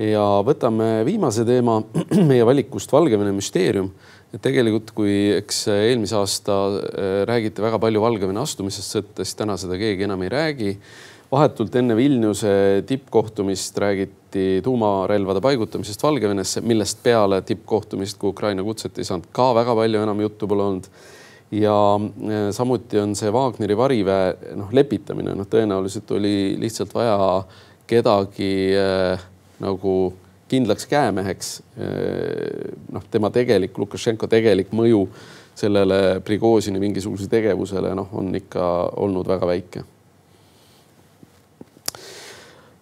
ja 0.00 0.24
võtame 0.44 1.04
viimase 1.04 1.44
teema 1.44 1.80
meie 2.30 2.46
valikust 2.46 2.92
Valgevene 2.92 3.32
müsteerium 3.36 3.90
et 4.30 4.42
tegelikult, 4.44 4.92
kui 4.94 5.12
eks 5.34 5.64
eelmise 5.74 6.18
aasta 6.18 6.56
äh, 6.78 7.12
räägiti 7.28 7.62
väga 7.64 7.80
palju 7.82 8.02
Valgevene 8.02 8.42
astumisest 8.42 8.96
sõtta, 8.96 9.24
siis 9.24 9.38
täna 9.38 9.56
seda 9.60 9.78
keegi 9.80 10.06
enam 10.06 10.22
ei 10.26 10.32
räägi. 10.32 10.74
vahetult 11.30 11.76
enne 11.78 11.94
Vilniuse 11.94 12.82
tippkohtumist 12.86 13.76
räägiti 13.78 14.60
tuumarelvade 14.66 15.40
paigutamisest 15.40 16.02
Valgevenesse, 16.02 16.60
millest 16.60 17.02
peale 17.02 17.42
tippkohtumist, 17.42 18.18
kui 18.18 18.30
Ukraina 18.30 18.62
kutset 18.66 18.98
ei 18.98 19.06
saanud, 19.06 19.28
ka 19.32 19.52
väga 19.54 19.74
palju 19.74 20.02
enam 20.02 20.20
juttu 20.20 20.48
pole 20.50 20.62
olnud 20.62 20.88
ja 21.50 22.00
äh, 22.00 22.50
samuti 22.50 22.98
on 22.98 23.16
see 23.18 23.30
Wagneri 23.34 23.76
variväe 23.76 24.54
noh, 24.58 24.70
lepitamine, 24.72 25.34
noh, 25.34 25.48
tõenäoliselt 25.50 26.10
oli 26.14 26.54
lihtsalt 26.60 26.94
vaja 26.94 27.42
kedagi 27.90 28.52
äh, 28.78 29.22
nagu 29.60 29.94
kindlaks 30.50 30.86
käemeheks. 30.90 31.50
Eh, 31.78 32.72
noh, 32.90 33.04
tema 33.10 33.28
tegelik, 33.30 33.76
Lukašenko 33.78 34.26
tegelik 34.26 34.72
mõju 34.74 35.04
sellele 35.54 36.18
Prigožini 36.26 36.80
mingisugusele 36.82 37.30
tegevusele, 37.30 37.92
noh, 37.94 38.08
on 38.18 38.34
ikka 38.34 38.66
olnud 38.98 39.30
väga 39.30 39.46
väike. 39.46 39.84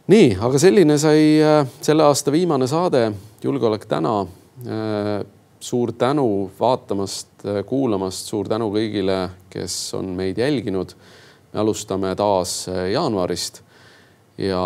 nii, 0.08 0.38
aga 0.40 0.56
selline 0.58 0.94
sai 0.96 1.42
selle 1.84 2.06
aasta 2.08 2.32
viimane 2.32 2.64
saade 2.66 3.10
Julgeolek 3.44 3.84
täna. 3.84 4.14
Eh, 5.58 5.60
suur 5.60 5.92
tänu 5.92 6.50
vaatamast, 6.60 7.42
kuulamast, 7.66 8.26
suur 8.26 8.48
tänu 8.48 8.70
kõigile, 8.70 9.28
kes 9.50 9.94
on 9.94 10.14
meid 10.16 10.38
jälginud. 10.38 10.94
me 11.52 11.60
alustame 11.60 12.14
taas 12.14 12.68
jaanuarist 12.92 13.62
ja 14.38 14.60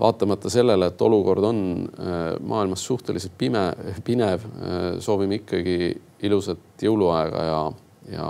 vaatamata 0.00 0.50
sellele, 0.50 0.86
et 0.86 1.02
olukord 1.02 1.44
on 1.44 1.88
äh, 1.98 2.36
maailmas 2.40 2.84
suhteliselt 2.84 3.32
pime, 3.38 3.72
pinev, 4.04 4.44
äh, 4.44 5.00
soovime 5.00 5.34
ikkagi 5.34 6.00
ilusat 6.22 6.58
jõuluaega 6.82 7.42
ja, 7.44 7.72
ja 8.12 8.28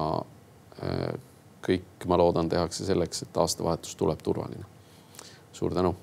kõik, 1.67 2.07
ma 2.07 2.17
loodan, 2.17 2.49
tehakse 2.49 2.85
selleks, 2.85 3.23
et 3.23 3.37
aastavahetus 3.37 3.97
tuleb 3.97 4.23
turvaline. 4.23 4.65
suur 5.53 5.75
tänu 5.75 5.95